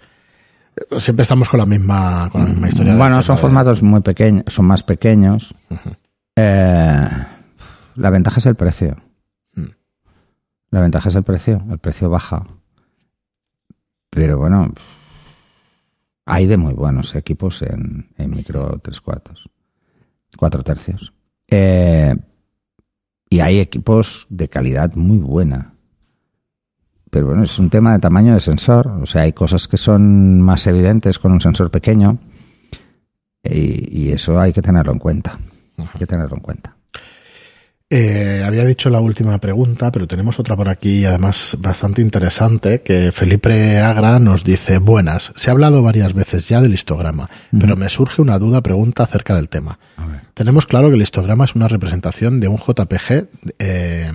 Eh, 0.75 0.99
Siempre 0.99 1.21
estamos 1.21 1.47
con 1.47 1.59
la 1.61 1.65
misma, 1.65 2.29
con 2.31 2.41
la 2.43 2.49
misma 2.49 2.67
historia. 2.67 2.95
Bueno, 2.97 3.21
son 3.21 3.37
de- 3.37 3.41
formatos 3.41 3.81
muy 3.81 4.01
pequeños, 4.01 4.43
son 4.47 4.65
más 4.65 4.83
pequeños. 4.83 5.55
Eh, 6.35 7.25
la 7.95 8.09
ventaja 8.09 8.39
es 8.39 8.45
el 8.45 8.55
precio. 8.55 8.95
Mm. 9.55 9.69
La 10.71 10.81
ventaja 10.81 11.09
es 11.09 11.15
el 11.15 11.23
precio. 11.23 11.61
El 11.69 11.77
precio 11.79 12.09
baja. 12.09 12.45
Pero 14.09 14.37
bueno, 14.37 14.71
hay 16.25 16.45
de 16.45 16.57
muy 16.57 16.73
buenos 16.73 17.15
equipos 17.15 17.61
en, 17.63 18.09
en 18.17 18.29
micro 18.29 18.79
tres 18.83 19.01
cuartos, 19.01 19.49
cuatro 20.37 20.63
tercios. 20.63 21.13
Eh, 21.47 22.15
y 23.29 23.39
hay 23.39 23.59
equipos 23.59 24.27
de 24.29 24.47
calidad 24.47 24.95
muy 24.95 25.17
buena. 25.17 25.73
Pero 27.09 27.27
bueno, 27.27 27.43
es 27.43 27.59
un 27.59 27.69
tema 27.69 27.93
de 27.93 27.99
tamaño 27.99 28.33
de 28.33 28.39
sensor. 28.39 28.87
O 28.87 29.05
sea, 29.05 29.23
hay 29.23 29.33
cosas 29.33 29.67
que 29.67 29.77
son 29.77 30.41
más 30.41 30.65
evidentes 30.67 31.19
con 31.19 31.31
un 31.31 31.41
sensor 31.41 31.69
pequeño. 31.69 32.19
Y, 33.43 34.03
y 34.03 34.11
eso 34.11 34.39
hay 34.39 34.53
que 34.53 34.61
tenerlo 34.61 34.93
en 34.93 34.99
cuenta. 34.99 35.39
Hay 35.77 35.99
que 35.99 36.07
tenerlo 36.07 36.35
en 36.35 36.41
cuenta. 36.41 36.75
Eh, 37.95 38.41
había 38.43 38.65
dicho 38.65 38.89
la 38.89 38.99
última 38.99 39.37
pregunta, 39.37 39.91
pero 39.91 40.07
tenemos 40.07 40.39
otra 40.39 40.55
por 40.55 40.67
aquí, 40.67 41.05
además 41.05 41.55
bastante 41.59 42.01
interesante, 42.01 42.81
que 42.81 43.11
Felipe 43.11 43.77
Agra 43.81 44.17
nos 44.17 44.43
dice, 44.43 44.79
buenas, 44.79 45.31
se 45.35 45.51
ha 45.51 45.53
hablado 45.53 45.83
varias 45.83 46.13
veces 46.13 46.49
ya 46.49 46.59
del 46.59 46.73
histograma, 46.73 47.29
pero 47.51 47.75
me 47.75 47.89
surge 47.89 48.23
una 48.23 48.39
duda, 48.39 48.63
pregunta 48.63 49.03
acerca 49.03 49.35
del 49.35 49.47
tema. 49.47 49.77
Tenemos 50.33 50.65
claro 50.65 50.89
que 50.89 50.95
el 50.95 51.03
histograma 51.03 51.45
es 51.45 51.53
una 51.53 51.67
representación 51.67 52.39
de 52.39 52.47
un 52.47 52.57
JPG, 52.57 53.27
eh, 53.59 54.11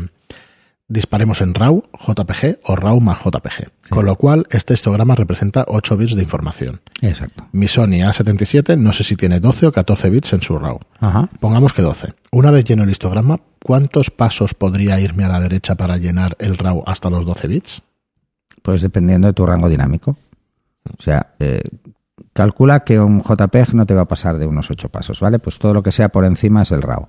disparemos 0.88 1.42
en 1.42 1.54
RAW, 1.54 1.84
JPG 1.92 2.60
o 2.64 2.74
RAW 2.74 3.00
más 3.00 3.18
JPG, 3.20 3.90
con 3.90 4.06
lo 4.06 4.16
cual 4.16 4.46
este 4.50 4.74
histograma 4.74 5.14
representa 5.14 5.64
8 5.68 5.96
bits 5.96 6.16
de 6.16 6.22
información. 6.22 6.80
Exacto. 7.02 7.46
Mi 7.52 7.68
Sony 7.68 8.00
A77 8.00 8.78
no 8.78 8.92
sé 8.92 9.04
si 9.04 9.14
tiene 9.14 9.38
12 9.38 9.66
o 9.66 9.72
14 9.72 10.10
bits 10.10 10.32
en 10.32 10.42
su 10.42 10.58
RAW. 10.58 10.80
Ajá. 10.98 11.28
Pongamos 11.40 11.74
que 11.74 11.82
12. 11.82 12.14
Una 12.32 12.50
vez 12.50 12.64
lleno 12.64 12.84
el 12.84 12.90
histograma, 12.90 13.40
¿cuántos 13.62 14.10
pasos 14.10 14.54
podría 14.54 14.98
irme 14.98 15.24
a 15.24 15.28
la 15.28 15.40
derecha 15.40 15.74
para 15.74 15.98
llenar 15.98 16.34
el 16.38 16.56
RAW 16.56 16.82
hasta 16.86 17.10
los 17.10 17.26
12 17.26 17.48
bits? 17.48 17.82
Pues 18.62 18.80
dependiendo 18.80 19.28
de 19.28 19.34
tu 19.34 19.44
rango 19.44 19.68
dinámico. 19.68 20.16
O 20.98 21.02
sea, 21.02 21.34
eh, 21.38 21.60
calcula 22.32 22.80
que 22.80 22.98
un 22.98 23.22
JPEG 23.22 23.74
no 23.74 23.84
te 23.84 23.94
va 23.94 24.02
a 24.02 24.08
pasar 24.08 24.38
de 24.38 24.46
unos 24.46 24.70
8 24.70 24.88
pasos, 24.88 25.20
¿vale? 25.20 25.38
Pues 25.38 25.58
todo 25.58 25.74
lo 25.74 25.82
que 25.82 25.92
sea 25.92 26.08
por 26.08 26.24
encima 26.24 26.62
es 26.62 26.72
el 26.72 26.80
RAW. 26.80 27.08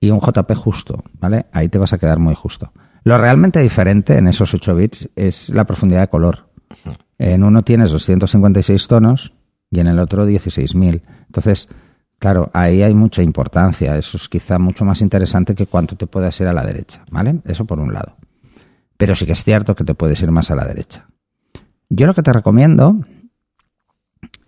Y 0.00 0.10
un 0.10 0.20
JPEG 0.20 0.56
justo, 0.56 1.04
¿vale? 1.20 1.46
Ahí 1.52 1.68
te 1.68 1.78
vas 1.78 1.92
a 1.92 1.98
quedar 1.98 2.18
muy 2.18 2.34
justo. 2.34 2.72
Lo 3.06 3.16
realmente 3.18 3.62
diferente 3.62 4.18
en 4.18 4.26
esos 4.26 4.52
8 4.52 4.74
bits 4.74 5.08
es 5.14 5.50
la 5.50 5.64
profundidad 5.64 6.00
de 6.00 6.08
color. 6.08 6.48
En 7.18 7.44
uno 7.44 7.62
tienes 7.62 7.92
256 7.92 8.88
tonos 8.88 9.32
y 9.70 9.78
en 9.78 9.86
el 9.86 10.00
otro 10.00 10.28
16.000. 10.28 11.02
Entonces, 11.26 11.68
claro, 12.18 12.50
ahí 12.52 12.82
hay 12.82 12.96
mucha 12.96 13.22
importancia. 13.22 13.96
Eso 13.96 14.16
es 14.16 14.28
quizá 14.28 14.58
mucho 14.58 14.84
más 14.84 15.02
interesante 15.02 15.54
que 15.54 15.68
cuánto 15.68 15.94
te 15.94 16.08
puedas 16.08 16.40
ir 16.40 16.48
a 16.48 16.52
la 16.52 16.66
derecha, 16.66 17.04
¿vale? 17.12 17.40
Eso 17.44 17.64
por 17.64 17.78
un 17.78 17.92
lado. 17.92 18.16
Pero 18.96 19.14
sí 19.14 19.24
que 19.24 19.34
es 19.34 19.44
cierto 19.44 19.76
que 19.76 19.84
te 19.84 19.94
puedes 19.94 20.20
ir 20.20 20.32
más 20.32 20.50
a 20.50 20.56
la 20.56 20.64
derecha. 20.64 21.06
Yo 21.88 22.08
lo 22.08 22.14
que 22.14 22.24
te 22.24 22.32
recomiendo 22.32 23.06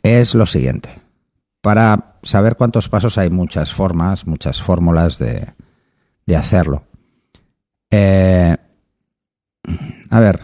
es 0.02 0.34
lo 0.34 0.46
siguiente. 0.46 0.88
Para 1.60 2.18
saber 2.24 2.56
cuántos 2.56 2.88
pasos 2.88 3.18
hay 3.18 3.30
muchas 3.30 3.72
formas, 3.72 4.26
muchas 4.26 4.60
fórmulas 4.60 5.20
de, 5.20 5.46
de 6.26 6.36
hacerlo. 6.36 6.87
Eh, 7.90 8.56
a 10.10 10.20
ver, 10.20 10.40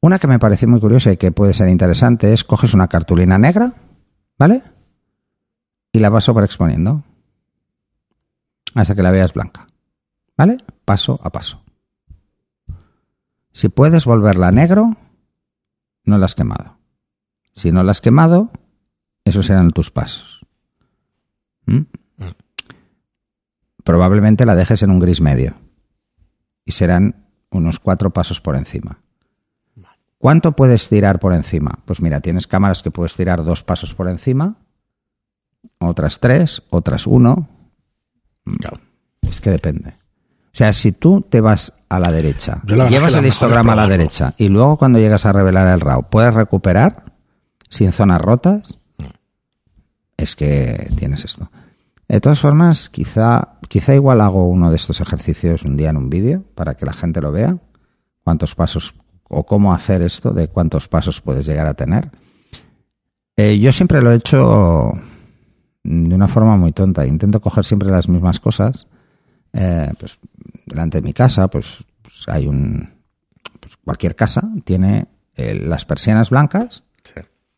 una 0.00 0.18
que 0.18 0.26
me 0.26 0.38
parece 0.38 0.66
muy 0.66 0.80
curiosa 0.80 1.12
y 1.12 1.16
que 1.16 1.32
puede 1.32 1.54
ser 1.54 1.68
interesante 1.68 2.32
es 2.32 2.44
coges 2.44 2.74
una 2.74 2.88
cartulina 2.88 3.38
negra, 3.38 3.74
¿vale? 4.38 4.62
Y 5.92 5.98
la 5.98 6.10
vas 6.10 6.24
sobreexponiendo 6.24 7.04
hasta 8.74 8.94
que 8.94 9.02
la 9.02 9.10
veas 9.10 9.32
blanca, 9.32 9.68
¿vale? 10.36 10.58
Paso 10.84 11.20
a 11.22 11.30
paso. 11.30 11.62
Si 13.52 13.68
puedes 13.68 14.06
volverla 14.06 14.50
negro, 14.50 14.96
no 16.04 16.18
la 16.18 16.24
has 16.24 16.34
quemado. 16.34 16.78
Si 17.54 17.70
no 17.70 17.82
la 17.82 17.90
has 17.90 18.00
quemado, 18.00 18.50
esos 19.24 19.46
serán 19.46 19.72
tus 19.72 19.90
pasos. 19.90 20.40
¿Mm? 21.66 21.82
Probablemente 23.84 24.46
la 24.46 24.54
dejes 24.54 24.82
en 24.82 24.90
un 24.90 25.00
gris 25.00 25.20
medio 25.20 25.54
y 26.64 26.72
serán 26.72 27.26
unos 27.50 27.78
cuatro 27.78 28.10
pasos 28.10 28.40
por 28.40 28.56
encima. 28.56 28.98
¿Cuánto 30.18 30.52
puedes 30.52 30.88
tirar 30.88 31.18
por 31.18 31.34
encima? 31.34 31.80
Pues 31.84 32.00
mira, 32.00 32.20
tienes 32.20 32.46
cámaras 32.46 32.82
que 32.82 32.92
puedes 32.92 33.16
tirar 33.16 33.44
dos 33.44 33.64
pasos 33.64 33.92
por 33.94 34.08
encima, 34.08 34.56
otras 35.78 36.20
tres, 36.20 36.62
otras 36.70 37.06
uno. 37.06 37.48
Claro. 38.60 38.78
Es 39.22 39.40
que 39.40 39.50
depende. 39.50 39.94
O 40.52 40.56
sea, 40.56 40.72
si 40.74 40.92
tú 40.92 41.22
te 41.22 41.40
vas 41.40 41.72
a 41.88 41.98
la 41.98 42.12
derecha, 42.12 42.60
la 42.66 42.88
llevas 42.88 43.14
el 43.14 43.26
histograma 43.26 43.72
a 43.72 43.76
la 43.76 43.88
derecha 43.88 44.34
y 44.36 44.48
luego 44.48 44.76
cuando 44.76 44.98
llegas 44.98 45.24
a 45.24 45.32
revelar 45.32 45.66
el 45.68 45.80
RAW, 45.80 46.08
puedes 46.10 46.34
recuperar 46.34 47.04
sin 47.68 47.90
zonas 47.90 48.20
rotas, 48.20 48.78
es 50.16 50.36
que 50.36 50.90
tienes 50.96 51.24
esto. 51.24 51.50
De 52.12 52.20
todas 52.20 52.40
formas, 52.40 52.90
quizá, 52.90 53.54
quizá 53.70 53.94
igual 53.94 54.20
hago 54.20 54.46
uno 54.46 54.68
de 54.68 54.76
estos 54.76 55.00
ejercicios 55.00 55.62
un 55.62 55.78
día 55.78 55.88
en 55.88 55.96
un 55.96 56.10
vídeo 56.10 56.44
para 56.54 56.74
que 56.74 56.84
la 56.84 56.92
gente 56.92 57.22
lo 57.22 57.32
vea, 57.32 57.56
cuántos 58.22 58.54
pasos 58.54 58.94
o 59.30 59.46
cómo 59.46 59.72
hacer 59.72 60.02
esto, 60.02 60.34
de 60.34 60.48
cuántos 60.48 60.88
pasos 60.88 61.22
puedes 61.22 61.46
llegar 61.46 61.66
a 61.66 61.72
tener. 61.72 62.10
Eh, 63.34 63.58
yo 63.58 63.72
siempre 63.72 64.02
lo 64.02 64.12
he 64.12 64.16
hecho 64.16 64.92
de 65.84 66.14
una 66.14 66.28
forma 66.28 66.58
muy 66.58 66.72
tonta. 66.72 67.06
Intento 67.06 67.40
coger 67.40 67.64
siempre 67.64 67.88
las 67.88 68.10
mismas 68.10 68.40
cosas. 68.40 68.86
Eh, 69.54 69.90
pues 69.98 70.18
delante 70.66 71.00
de 71.00 71.06
mi 71.06 71.14
casa, 71.14 71.48
pues, 71.48 71.82
pues 72.02 72.24
hay 72.26 72.46
un. 72.46 72.90
Pues 73.58 73.78
cualquier 73.82 74.16
casa 74.16 74.50
tiene 74.64 75.06
eh, 75.34 75.54
las 75.54 75.86
persianas 75.86 76.28
blancas 76.28 76.84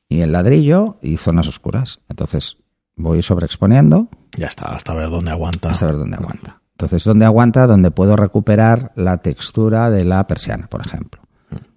y 0.09 0.21
el 0.21 0.31
ladrillo 0.31 0.99
y 1.03 1.17
zonas 1.17 1.49
oscuras. 1.49 1.99
Entonces 2.09 2.59
voy 2.95 3.21
sobreexponiendo. 3.21 4.09
Ya 4.37 4.49
está, 4.49 4.67
hasta 4.67 4.95
ver 4.95 5.11
dónde 5.11 5.31
aguanta. 5.31 5.71
Hasta 5.71 5.87
ver 5.87 5.97
dónde 5.97 6.17
aguanta. 6.17 6.61
Entonces, 6.73 7.05
¿dónde 7.05 7.25
aguanta? 7.25 7.67
Donde 7.67 7.91
puedo 7.91 8.17
recuperar 8.17 8.93
la 8.97 9.19
textura 9.19 9.91
de 9.91 10.05
la 10.05 10.27
persiana, 10.27 10.67
por 10.67 10.85
ejemplo. 10.85 11.23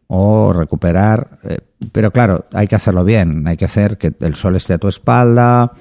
O 0.08 0.54
recuperar. 0.54 1.40
Eh, 1.44 1.60
pero 1.92 2.12
claro, 2.12 2.46
hay 2.54 2.68
que 2.68 2.76
hacerlo 2.76 3.04
bien. 3.04 3.48
Hay 3.48 3.58
que 3.58 3.66
hacer 3.66 3.98
que 3.98 4.14
el 4.20 4.36
sol 4.36 4.56
esté 4.56 4.74
a 4.74 4.78
tu 4.80 4.88
espalda. 4.88 5.74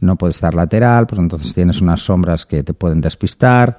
No 0.00 0.16
puede 0.16 0.30
estar 0.30 0.54
lateral, 0.54 1.06
pues 1.06 1.20
entonces 1.20 1.54
tienes 1.54 1.80
unas 1.82 2.00
sombras 2.00 2.46
que 2.46 2.62
te 2.62 2.72
pueden 2.72 3.00
despistar. 3.02 3.76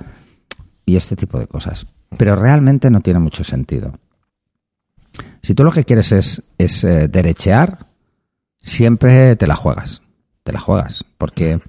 Y 0.86 0.98
este 0.98 1.16
tipo 1.16 1.40
de 1.40 1.48
cosas. 1.48 1.88
Pero 2.16 2.36
realmente 2.36 2.92
no 2.92 3.02
tiene 3.02 3.20
mucho 3.20 3.44
sentido. 3.44 3.94
Si 5.42 5.56
tú 5.56 5.64
lo 5.64 5.72
que 5.72 5.84
quieres 5.84 6.12
es, 6.12 6.44
es 6.60 6.84
eh, 6.84 7.08
derechear, 7.08 7.88
siempre 8.58 9.36
te 9.36 9.48
la 9.48 9.56
juegas. 9.56 10.04
Te 10.44 10.54
la 10.54 10.60
juegas. 10.60 11.04
Porque 11.18 11.60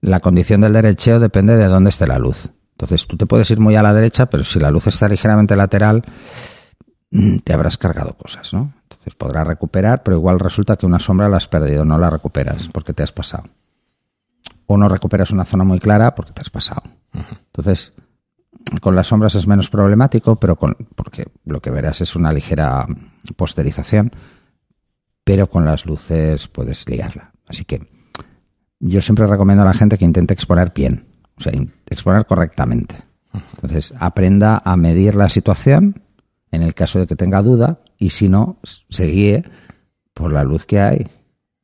la 0.00 0.20
condición 0.20 0.60
del 0.60 0.72
derecheo 0.72 1.18
depende 1.20 1.56
de 1.56 1.66
dónde 1.66 1.90
esté 1.90 2.06
la 2.06 2.18
luz. 2.18 2.50
Entonces 2.72 3.06
tú 3.06 3.16
te 3.16 3.26
puedes 3.26 3.50
ir 3.50 3.58
muy 3.58 3.74
a 3.76 3.82
la 3.82 3.92
derecha, 3.92 4.26
pero 4.26 4.44
si 4.44 4.60
la 4.60 4.70
luz 4.70 4.86
está 4.86 5.08
ligeramente 5.08 5.56
lateral, 5.56 6.04
mm, 7.10 7.38
te 7.38 7.52
habrás 7.52 7.76
cargado 7.76 8.16
cosas, 8.16 8.54
¿no? 8.54 8.72
Entonces 8.82 9.14
podrás 9.14 9.46
recuperar, 9.46 10.02
pero 10.02 10.16
igual 10.16 10.38
resulta 10.38 10.76
que 10.76 10.86
una 10.86 11.00
sombra 11.00 11.28
la 11.28 11.38
has 11.38 11.48
perdido, 11.48 11.84
no 11.84 11.98
la 11.98 12.10
recuperas 12.10 12.68
porque 12.72 12.92
te 12.92 13.02
has 13.02 13.12
pasado. 13.12 13.44
O 14.66 14.76
no 14.76 14.88
recuperas 14.88 15.30
una 15.32 15.44
zona 15.44 15.64
muy 15.64 15.80
clara 15.80 16.14
porque 16.14 16.32
te 16.32 16.40
has 16.40 16.50
pasado. 16.50 16.82
Entonces, 17.12 17.94
con 18.80 18.94
las 18.94 19.08
sombras 19.08 19.34
es 19.34 19.46
menos 19.46 19.70
problemático, 19.70 20.36
pero 20.36 20.56
con, 20.56 20.76
porque 20.94 21.26
lo 21.44 21.60
que 21.60 21.70
verás 21.70 22.00
es 22.00 22.14
una 22.14 22.32
ligera 22.32 22.86
posterización, 23.36 24.12
pero 25.24 25.48
con 25.48 25.64
las 25.64 25.86
luces 25.86 26.48
puedes 26.48 26.88
liarla. 26.88 27.32
Así 27.48 27.64
que 27.64 27.97
yo 28.80 29.02
siempre 29.02 29.26
recomiendo 29.26 29.62
a 29.62 29.66
la 29.66 29.74
gente 29.74 29.98
que 29.98 30.04
intente 30.04 30.34
exponer 30.34 30.72
bien, 30.74 31.06
o 31.36 31.40
sea, 31.40 31.52
exponer 31.88 32.26
correctamente. 32.26 32.96
Entonces, 33.32 33.92
aprenda 33.98 34.62
a 34.64 34.76
medir 34.76 35.14
la 35.14 35.28
situación 35.28 36.02
en 36.50 36.62
el 36.62 36.74
caso 36.74 36.98
de 36.98 37.06
que 37.06 37.16
tenga 37.16 37.42
duda 37.42 37.80
y 37.98 38.10
si 38.10 38.28
no, 38.28 38.58
se 38.62 39.06
guíe 39.06 39.44
por 40.14 40.32
la 40.32 40.44
luz 40.44 40.64
que 40.64 40.80
hay, 40.80 41.06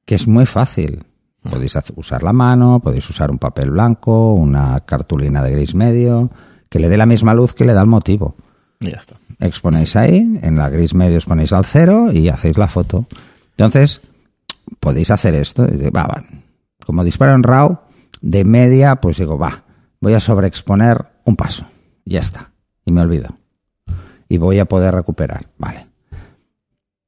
que 0.05 0.15
es 0.15 0.29
muy 0.29 0.47
fácil. 0.47 1.05
Podéis 1.43 1.77
usar 1.97 2.23
la 2.23 2.33
mano, 2.33 2.81
podéis 2.81 3.09
usar 3.11 3.31
un 3.31 3.39
papel 3.39 3.71
blanco, 3.71 4.33
una 4.33 4.81
cartulina 4.81 5.43
de 5.43 5.53
gris 5.53 5.75
medio, 5.75 6.31
que 6.71 6.79
le 6.79 6.89
dé 6.89 6.97
la 6.97 7.07
misma 7.07 7.35
luz 7.35 7.55
que 7.55 7.65
le 7.65 7.75
da 7.75 7.83
el 7.83 7.87
motivo. 7.87 8.37
Y 8.81 8.91
ya 8.91 8.99
está. 8.99 9.17
Exponéis 9.41 9.95
ahí, 9.97 10.39
en 10.43 10.57
la 10.57 10.71
gris 10.71 10.95
medio 10.95 11.19
os 11.19 11.27
ponéis 11.27 11.53
al 11.53 11.65
cero 11.65 12.11
y 12.13 12.29
hacéis 12.29 12.57
la 12.57 12.69
foto. 12.69 13.07
Entonces, 13.57 14.01
podéis 14.81 15.11
hacer 15.11 15.35
esto. 15.35 15.67
Va, 15.95 16.05
va, 16.05 16.25
como 16.85 17.05
disparo 17.05 17.35
en 17.35 17.43
RAW, 17.43 17.81
de 18.21 18.45
media, 18.45 18.97
pues 18.97 19.19
digo, 19.19 19.39
va, 19.39 19.65
voy 20.01 20.15
a 20.15 20.21
sobreexponer 20.21 21.07
un 21.25 21.37
paso. 21.37 21.67
Ya 22.05 22.21
está. 22.21 22.53
Y 22.85 22.93
me 22.93 23.01
olvido. 23.01 23.37
Y 24.29 24.39
voy 24.39 24.59
a 24.59 24.65
poder 24.67 24.95
recuperar. 24.95 25.49
Vale. 25.59 25.89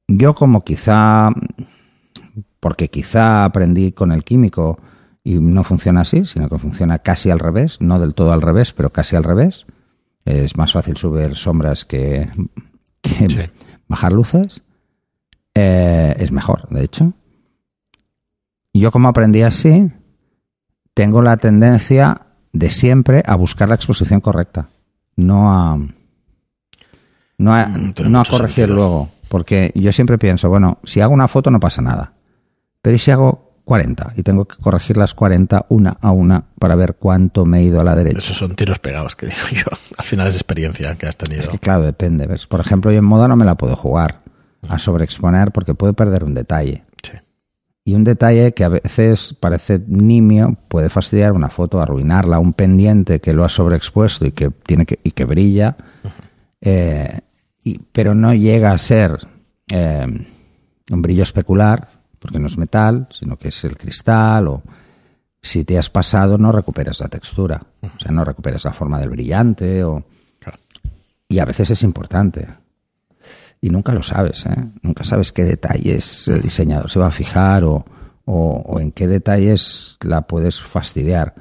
Yo 0.09 0.35
como 0.35 0.65
quizá, 0.65 1.31
porque 2.61 2.89
quizá 2.89 3.45
aprendí 3.45 3.93
con 3.93 4.13
el 4.13 4.25
químico 4.25 4.79
y 5.25 5.41
no 5.41 5.65
funciona 5.65 6.03
así, 6.03 6.27
sino 6.27 6.49
que 6.49 6.59
funciona 6.59 7.01
casi 7.01 7.31
al 7.31 7.39
revés, 7.39 7.81
no 7.81 7.99
del 7.99 8.15
todo 8.15 8.33
al 8.33 8.43
revés, 8.43 8.73
pero 8.73 8.91
casi 8.91 9.17
al 9.17 9.25
revés. 9.25 9.67
Es 10.25 10.57
más 10.57 10.73
fácil 10.73 10.97
subir 10.97 11.37
sombras 11.37 11.85
que, 11.85 12.31
bajar 13.89 14.13
luces. 14.13 14.63
Eh, 15.55 16.15
es 16.19 16.31
mejor, 16.31 16.69
de 16.69 16.85
hecho 16.85 17.13
yo 18.81 18.91
como 18.91 19.09
aprendí 19.09 19.43
así, 19.43 19.91
tengo 20.95 21.23
la 21.23 21.37
tendencia 21.37 22.23
de 22.53 22.71
siempre 22.71 23.23
a 23.27 23.37
buscar 23.37 23.69
la 23.69 23.75
exposición 23.75 24.21
correcta, 24.21 24.69
no 25.17 25.53
a 25.53 25.79
no 27.39 27.55
a, 27.55 27.67
mm, 27.67 27.95
no 28.09 28.21
a 28.21 28.25
corregir 28.25 28.69
luego, 28.69 29.11
porque 29.29 29.73
yo 29.75 29.93
siempre 29.93 30.19
pienso, 30.19 30.49
bueno, 30.49 30.79
si 30.85 31.01
hago 31.01 31.13
una 31.13 31.29
foto 31.29 31.51
no 31.51 31.61
pasa 31.61 31.83
nada, 31.83 32.15
pero 32.81 32.97
¿y 32.97 32.99
si 32.99 33.11
hago 33.11 33.47
40 33.67 34.15
y 34.17 34.23
tengo 34.23 34.47
que 34.47 34.57
corregir 34.57 34.97
las 34.97 35.13
40 35.13 35.67
una 35.69 35.99
a 36.01 36.13
una 36.13 36.45
para 36.59 36.77
ver 36.77 36.97
cuánto 36.99 37.45
me 37.45 37.59
he 37.59 37.63
ido 37.65 37.81
a 37.81 37.85
la 37.85 37.95
derecha? 37.95 38.19
Esos 38.19 38.39
son 38.39 38.55
tiros 38.55 38.79
pegados 38.79 39.17
que 39.17 39.27
digo 39.27 39.39
yo. 39.53 39.77
Al 39.99 40.05
final 40.05 40.29
es 40.29 40.37
experiencia 40.37 40.95
que 40.97 41.07
has 41.07 41.17
tenido. 41.17 41.43
Es 41.43 41.49
que 41.49 41.59
claro, 41.59 41.83
depende. 41.83 42.27
¿ves? 42.27 42.47
Por 42.47 42.61
ejemplo, 42.61 42.93
yo 42.93 42.99
en 42.99 43.05
moda 43.05 43.27
no 43.29 43.37
me 43.37 43.45
la 43.45 43.57
puedo 43.57 43.75
jugar 43.77 44.23
a 44.69 44.79
sobreexponer 44.79 45.51
porque 45.51 45.75
puedo 45.75 45.93
perder 45.93 46.23
un 46.23 46.35
detalle. 46.35 46.85
Y 47.87 47.95
un 47.95 48.03
detalle 48.03 48.53
que 48.53 48.65
a 48.65 48.69
veces 48.69 49.37
parece 49.39 49.81
nimio 49.87 50.59
puede 50.67 50.91
fastidiar 50.91 51.31
una 51.31 51.51
foto, 51.51 51.81
arruinarla, 51.81 52.41
un 52.41 52.53
pendiente 52.53 53.21
que 53.21 53.33
lo 53.33 53.45
ha 53.45 53.49
sobreexpuesto 53.49 54.27
y 54.27 54.33
que 54.33 54.51
tiene 54.51 54.87
que, 54.87 54.99
y 55.05 55.13
que 55.13 55.25
brilla, 55.25 55.77
eh, 56.61 57.21
pero 57.93 58.17
no 58.17 58.35
llega 58.35 58.73
a 58.73 58.79
ser 58.79 59.29
eh, 59.71 60.05
un 60.91 61.01
brillo 61.01 61.23
especular, 61.23 61.89
porque 62.19 62.41
no 62.41 62.49
es 62.49 62.59
metal, 62.59 63.07
sino 63.17 63.37
que 63.37 63.49
es 63.49 63.63
el 63.63 63.77
cristal, 63.77 64.49
o 64.49 64.63
si 65.41 65.63
te 65.63 65.79
has 65.79 65.89
pasado 65.89 66.39
no 66.39 66.51
recuperas 66.51 66.99
la 66.99 67.07
textura, 67.07 67.63
o 67.83 68.01
sea, 68.01 68.11
no 68.11 68.25
recuperas 68.25 68.65
la 68.65 68.73
forma 68.73 68.99
del 68.99 69.11
brillante, 69.11 69.85
o, 69.85 70.03
y 71.29 71.39
a 71.39 71.45
veces 71.45 71.71
es 71.71 71.85
importante 71.85 72.49
y 73.67 73.71
nunca 73.71 73.93
lo 73.93 74.03
sabes, 74.05 74.47
¿eh? 74.47 74.65
Nunca 74.83 75.03
sabes 75.03 75.33
qué 75.33 75.43
detalles 75.43 76.29
el 76.29 76.41
diseñador 76.41 76.89
se 76.89 77.01
va 77.01 77.09
a 77.09 77.11
fijar 77.11 77.65
o, 77.65 77.85
o, 78.25 78.79
en 78.79 78.93
qué 78.93 79.09
detalles 79.09 79.99
la 80.03 80.23
puedes 80.23 80.63
fastidiar. 80.63 81.35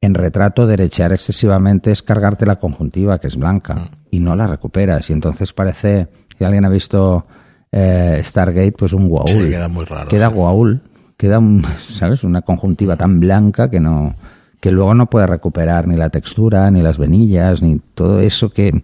En 0.00 0.14
retrato, 0.14 0.66
derechear 0.66 1.12
excesivamente 1.12 1.90
es 1.90 2.02
cargarte 2.02 2.46
la 2.46 2.56
conjuntiva, 2.56 3.18
que 3.18 3.26
es 3.26 3.36
blanca, 3.36 3.90
y 4.10 4.20
no 4.20 4.34
la 4.34 4.46
recuperas. 4.46 5.10
Y 5.10 5.12
entonces 5.12 5.52
parece 5.52 6.08
que 6.38 6.46
alguien 6.46 6.64
ha 6.64 6.70
visto 6.70 7.26
eh, 7.70 8.22
Stargate, 8.24 8.72
pues 8.72 8.94
un 8.94 9.08
guaul. 9.08 9.28
Sí, 9.28 9.50
queda 9.50 9.68
muy 9.68 9.84
raro. 9.84 10.08
Queda 10.08 10.28
guaul. 10.28 10.82
Queda, 11.18 11.40
¿sabes? 11.80 12.24
Una 12.24 12.40
conjuntiva 12.40 12.96
tan 12.96 13.20
blanca 13.20 13.68
que 13.68 13.80
no 13.80 14.14
que 14.60 14.72
luego 14.72 14.92
no 14.94 15.08
puede 15.08 15.28
recuperar 15.28 15.86
ni 15.86 15.96
la 15.96 16.10
textura, 16.10 16.68
ni 16.72 16.80
las 16.82 16.98
venillas, 16.98 17.62
ni 17.62 17.78
todo 17.94 18.20
eso 18.20 18.50
que, 18.50 18.82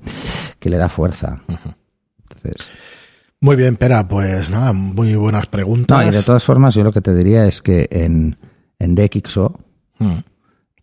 que 0.60 0.70
le 0.70 0.76
da 0.76 0.88
fuerza. 0.88 1.42
Muy 3.40 3.56
bien, 3.56 3.76
Pera, 3.76 4.08
pues 4.08 4.48
nada, 4.48 4.72
muy 4.72 5.14
buenas 5.16 5.46
preguntas. 5.46 6.06
y 6.06 6.10
de 6.10 6.22
todas 6.22 6.44
formas, 6.44 6.74
yo 6.74 6.82
lo 6.82 6.92
que 6.92 7.00
te 7.00 7.14
diría 7.14 7.46
es 7.46 7.60
que 7.60 7.88
en, 7.90 8.38
en 8.78 8.94
DxO 8.94 9.60
hmm. 9.98 10.18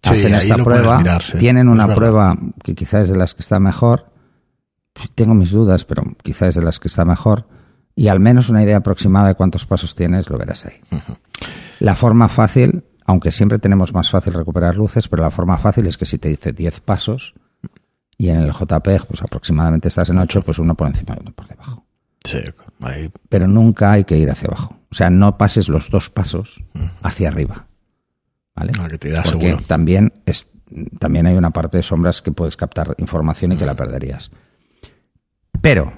hacen 0.04 0.34
esta 0.36 0.58
prueba, 0.58 1.04
tienen 1.40 1.70
una 1.70 1.92
prueba 1.94 2.38
que 2.64 2.76
quizás 2.76 3.04
es 3.04 3.10
de 3.10 3.18
las 3.18 3.34
que 3.34 3.42
está 3.42 3.60
mejor, 3.60 4.12
tengo 5.16 5.34
mis 5.34 5.52
dudas, 5.52 5.86
pero 5.86 6.04
quizás 6.22 6.50
es 6.50 6.56
de 6.56 6.62
las 6.62 6.80
que 6.80 6.88
está 6.88 7.04
mejor, 7.04 7.48
y 7.96 8.10
al 8.10 8.20
menos 8.20 8.50
una 8.50 8.64
idea 8.64 8.78
aproximada 8.78 9.30
de 9.30 9.36
cuántos 9.36 9.66
pasos 9.66 9.96
tienes, 9.96 10.30
lo 10.30 10.38
verás 10.38 10.66
ahí. 10.66 10.80
La 11.80 11.96
forma 11.96 12.30
fácil, 12.30 12.84
aunque 13.06 13.32
siempre 13.32 13.60
tenemos 13.60 13.94
más 13.94 14.10
fácil 14.12 14.34
recuperar 14.34 14.76
luces, 14.76 15.08
pero 15.08 15.24
la 15.24 15.32
forma 15.32 15.58
fácil 15.58 15.88
es 15.88 15.98
que 15.98 16.06
si 16.06 16.18
te 16.20 16.30
dice 16.30 16.54
10 16.54 16.80
pasos, 16.82 17.34
y 18.18 18.30
en 18.30 18.38
el 18.38 18.52
JPEG, 18.52 19.08
pues 19.08 19.22
aproximadamente 19.22 19.88
estás 19.88 20.10
en 20.10 20.18
8, 20.20 20.42
pues 20.44 20.60
uno 20.60 20.76
por 20.76 20.88
encima 20.88 21.16
y 21.18 21.22
uno 21.22 21.32
por 21.32 21.48
debajo. 21.48 21.86
Sí, 22.24 22.40
Pero 23.30 23.48
nunca 23.48 23.92
hay 23.94 24.04
que 24.04 24.18
ir 24.18 24.30
hacia 24.30 24.48
abajo. 24.48 24.78
O 24.92 24.96
sea, 24.96 25.10
no 25.10 25.38
pases 25.38 25.70
los 25.70 25.90
dos 25.90 26.10
pasos 26.10 26.64
hacia 27.02 27.30
arriba. 27.30 27.68
¿Vale? 28.56 28.74
Ah, 28.78 28.88
Porque 29.24 29.58
también, 29.66 30.14
es, 30.26 30.50
también 31.00 31.26
hay 31.26 31.36
una 31.36 31.52
parte 31.52 31.78
de 31.78 31.84
sombras 31.84 32.22
que 32.22 32.32
puedes 32.32 32.58
captar 32.58 32.96
información 32.98 33.54
y 33.54 33.58
que 33.58 33.66
la 33.66 33.76
perderías. 33.76 34.30
Pero 35.62 35.94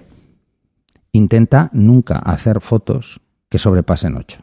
intenta 1.12 1.70
nunca 1.74 2.20
hacer 2.20 2.62
fotos 2.62 3.20
que 3.50 3.60
sobrepasen 3.60 4.16
8. 4.16 4.40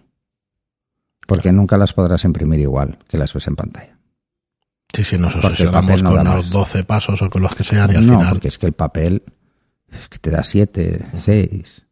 Porque 1.27 1.53
nunca 1.53 1.79
las 1.79 1.93
podrás 1.93 2.25
imprimir 2.25 2.61
igual 2.61 2.99
que 3.09 3.17
las 3.17 3.33
ves 3.33 3.47
en 3.47 3.57
pantalla. 3.57 4.00
Sí, 4.93 5.05
sí, 5.05 5.19
nos 5.19 5.37
obsesionamos 5.37 6.03
no 6.03 6.11
con 6.15 6.25
los 6.25 6.51
12 6.51 6.85
pasos 6.85 7.23
o 7.23 7.31
con 7.31 7.43
los 7.43 7.55
que 7.55 7.65
sean 7.65 7.91
y 7.93 7.97
al 7.97 8.07
no, 8.07 8.15
final... 8.15 8.29
porque 8.31 8.49
es 8.49 8.59
que 8.59 8.67
el 8.67 8.73
papel 8.73 9.23
es 9.93 10.09
que 10.09 10.19
te 10.19 10.31
da 10.31 10.43
7, 10.43 11.07
6. 11.25 11.83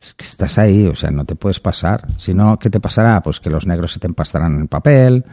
es 0.00 0.14
que 0.14 0.24
estás 0.24 0.58
ahí, 0.58 0.86
o 0.86 0.94
sea, 0.94 1.10
no 1.10 1.24
te 1.24 1.34
puedes 1.34 1.60
pasar. 1.60 2.06
Si 2.18 2.34
no, 2.34 2.58
¿qué 2.58 2.70
te 2.70 2.80
pasará? 2.80 3.22
Pues 3.22 3.40
que 3.40 3.50
los 3.50 3.66
negros 3.66 3.92
se 3.92 4.00
te 4.00 4.06
empastarán 4.06 4.54
en 4.54 4.62
el 4.62 4.68
papel, 4.68 5.24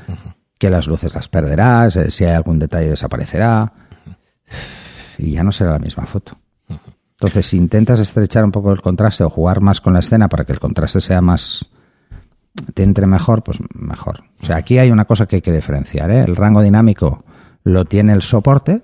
que 0.58 0.70
las 0.70 0.88
luces 0.88 1.14
las 1.14 1.28
perderás, 1.28 1.96
eh, 1.96 2.12
si 2.12 2.26
hay 2.26 2.34
algún 2.34 2.60
detalle 2.60 2.90
desaparecerá, 2.90 3.72
y 5.18 5.32
ya 5.32 5.44
no 5.44 5.52
será 5.52 5.72
la 5.72 5.80
misma 5.80 6.06
foto. 6.06 6.38
Entonces, 7.12 7.46
si 7.46 7.58
intentas 7.58 8.00
estrechar 8.00 8.44
un 8.44 8.52
poco 8.52 8.72
el 8.72 8.82
contraste 8.82 9.24
o 9.24 9.30
jugar 9.30 9.62
más 9.62 9.80
con 9.80 9.94
la 9.94 10.00
escena 10.00 10.28
para 10.28 10.44
que 10.44 10.52
el 10.52 10.60
contraste 10.60 11.00
sea 11.00 11.22
más, 11.22 11.66
te 12.74 12.84
entre 12.84 13.06
mejor, 13.08 13.44
pues 13.44 13.60
mejor. 13.74 14.24
O 14.42 14.46
sea, 14.46 14.58
aquí 14.58 14.78
hay 14.78 14.92
una 14.92 15.06
cosa 15.06 15.26
que 15.26 15.38
hay 15.38 15.42
que 15.42 15.52
diferenciar. 15.52 16.12
¿eh? 16.12 16.24
El 16.24 16.36
rango 16.36 16.62
dinámico 16.62 17.24
lo 17.64 17.86
tiene 17.86 18.14
el 18.14 18.22
soporte 18.22 18.82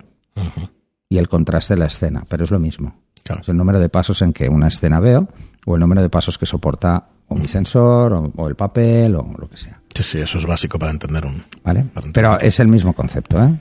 y 1.10 1.17
el 1.17 1.29
contraste 1.29 1.75
la 1.75 1.86
escena, 1.86 2.25
pero 2.27 2.43
es 2.43 2.51
lo 2.51 2.60
mismo. 2.60 2.95
Es 3.39 3.49
el 3.49 3.57
número 3.57 3.79
de 3.79 3.89
pasos 3.89 4.21
en 4.21 4.34
que 4.34 4.49
una 4.49 4.67
escena 4.67 4.99
veo 4.99 5.27
o 5.65 5.75
el 5.75 5.79
número 5.79 6.01
de 6.01 6.10
pasos 6.10 6.38
que 6.38 6.45
soporta 6.45 7.07
o 7.27 7.36
mi 7.36 7.47
sensor 7.47 8.31
o, 8.36 8.47
el 8.47 8.55
papel 8.55 9.15
o 9.15 9.34
lo 9.38 9.47
que 9.47 9.57
sea. 9.57 9.79
Sí, 9.93 10.03
sí, 10.03 10.19
eso 10.19 10.38
es 10.38 10.45
básico 10.45 10.77
para 10.77 10.91
entender 10.91 11.25
un. 11.25 11.43
Vale. 11.63 11.86
Pero 12.13 12.39
es 12.39 12.60
el 12.60 12.67
mismo 12.67 12.93
concepto, 12.93 13.41
¿eh? 13.41 13.53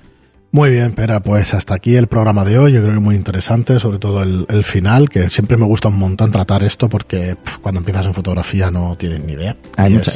Muy 0.52 0.70
bien, 0.70 0.92
Pera, 0.92 1.20
pues 1.20 1.54
hasta 1.54 1.74
aquí 1.74 1.94
el 1.94 2.08
programa 2.08 2.44
de 2.44 2.58
hoy. 2.58 2.72
Yo 2.72 2.82
creo 2.82 2.94
que 2.94 3.00
muy 3.00 3.14
interesante, 3.14 3.78
sobre 3.78 3.98
todo 3.98 4.22
el, 4.22 4.64
final, 4.64 5.08
que 5.08 5.30
siempre 5.30 5.56
me 5.56 5.64
gusta 5.64 5.88
un 5.88 5.98
montón 5.98 6.32
tratar 6.32 6.64
esto 6.64 6.88
porque 6.88 7.36
cuando 7.62 7.78
empiezas 7.78 8.06
en 8.06 8.14
fotografía 8.14 8.70
no 8.70 8.96
tienes 8.96 9.24
ni 9.24 9.34
idea. 9.34 9.56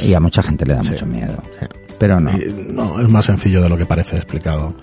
y, 0.03 0.13
a 0.13 0.19
mucha 0.19 0.43
gente 0.43 0.65
le 0.65 0.73
da 0.73 0.83
mucho 0.83 1.05
miedo. 1.05 1.41
Pero 1.97 2.19
no. 2.19 2.31
no, 2.67 2.99
es 2.99 3.07
más 3.07 3.25
sencillo 3.25 3.61
de 3.61 3.69
lo 3.69 3.77
que 3.77 3.85
parece 3.85 4.17
explicado. 4.17 4.75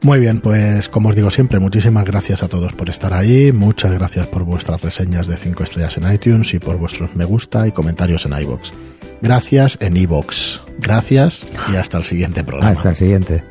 Muy 0.00 0.20
bien, 0.20 0.40
pues 0.40 0.88
como 0.88 1.10
os 1.10 1.14
digo 1.14 1.30
siempre, 1.30 1.58
muchísimas 1.58 2.04
gracias 2.06 2.42
a 2.42 2.48
todos 2.48 2.72
por 2.72 2.88
estar 2.88 3.12
ahí. 3.12 3.52
Muchas 3.52 3.92
gracias 3.92 4.26
por 4.28 4.44
vuestras 4.44 4.80
reseñas 4.80 5.26
de 5.26 5.36
5 5.36 5.64
estrellas 5.64 5.98
en 5.98 6.10
iTunes 6.10 6.54
y 6.54 6.58
por 6.58 6.78
vuestros 6.78 7.14
me 7.14 7.26
gusta 7.26 7.68
y 7.68 7.72
comentarios 7.72 8.24
en 8.24 8.32
iBox. 8.40 8.72
Gracias 9.20 9.76
en 9.80 9.98
iBox. 9.98 10.62
Gracias 10.78 11.46
y 11.70 11.76
hasta 11.76 11.98
el 11.98 12.04
siguiente 12.04 12.42
programa. 12.42 12.70
Hasta 12.70 12.90
el 12.90 12.96
siguiente. 12.96 13.44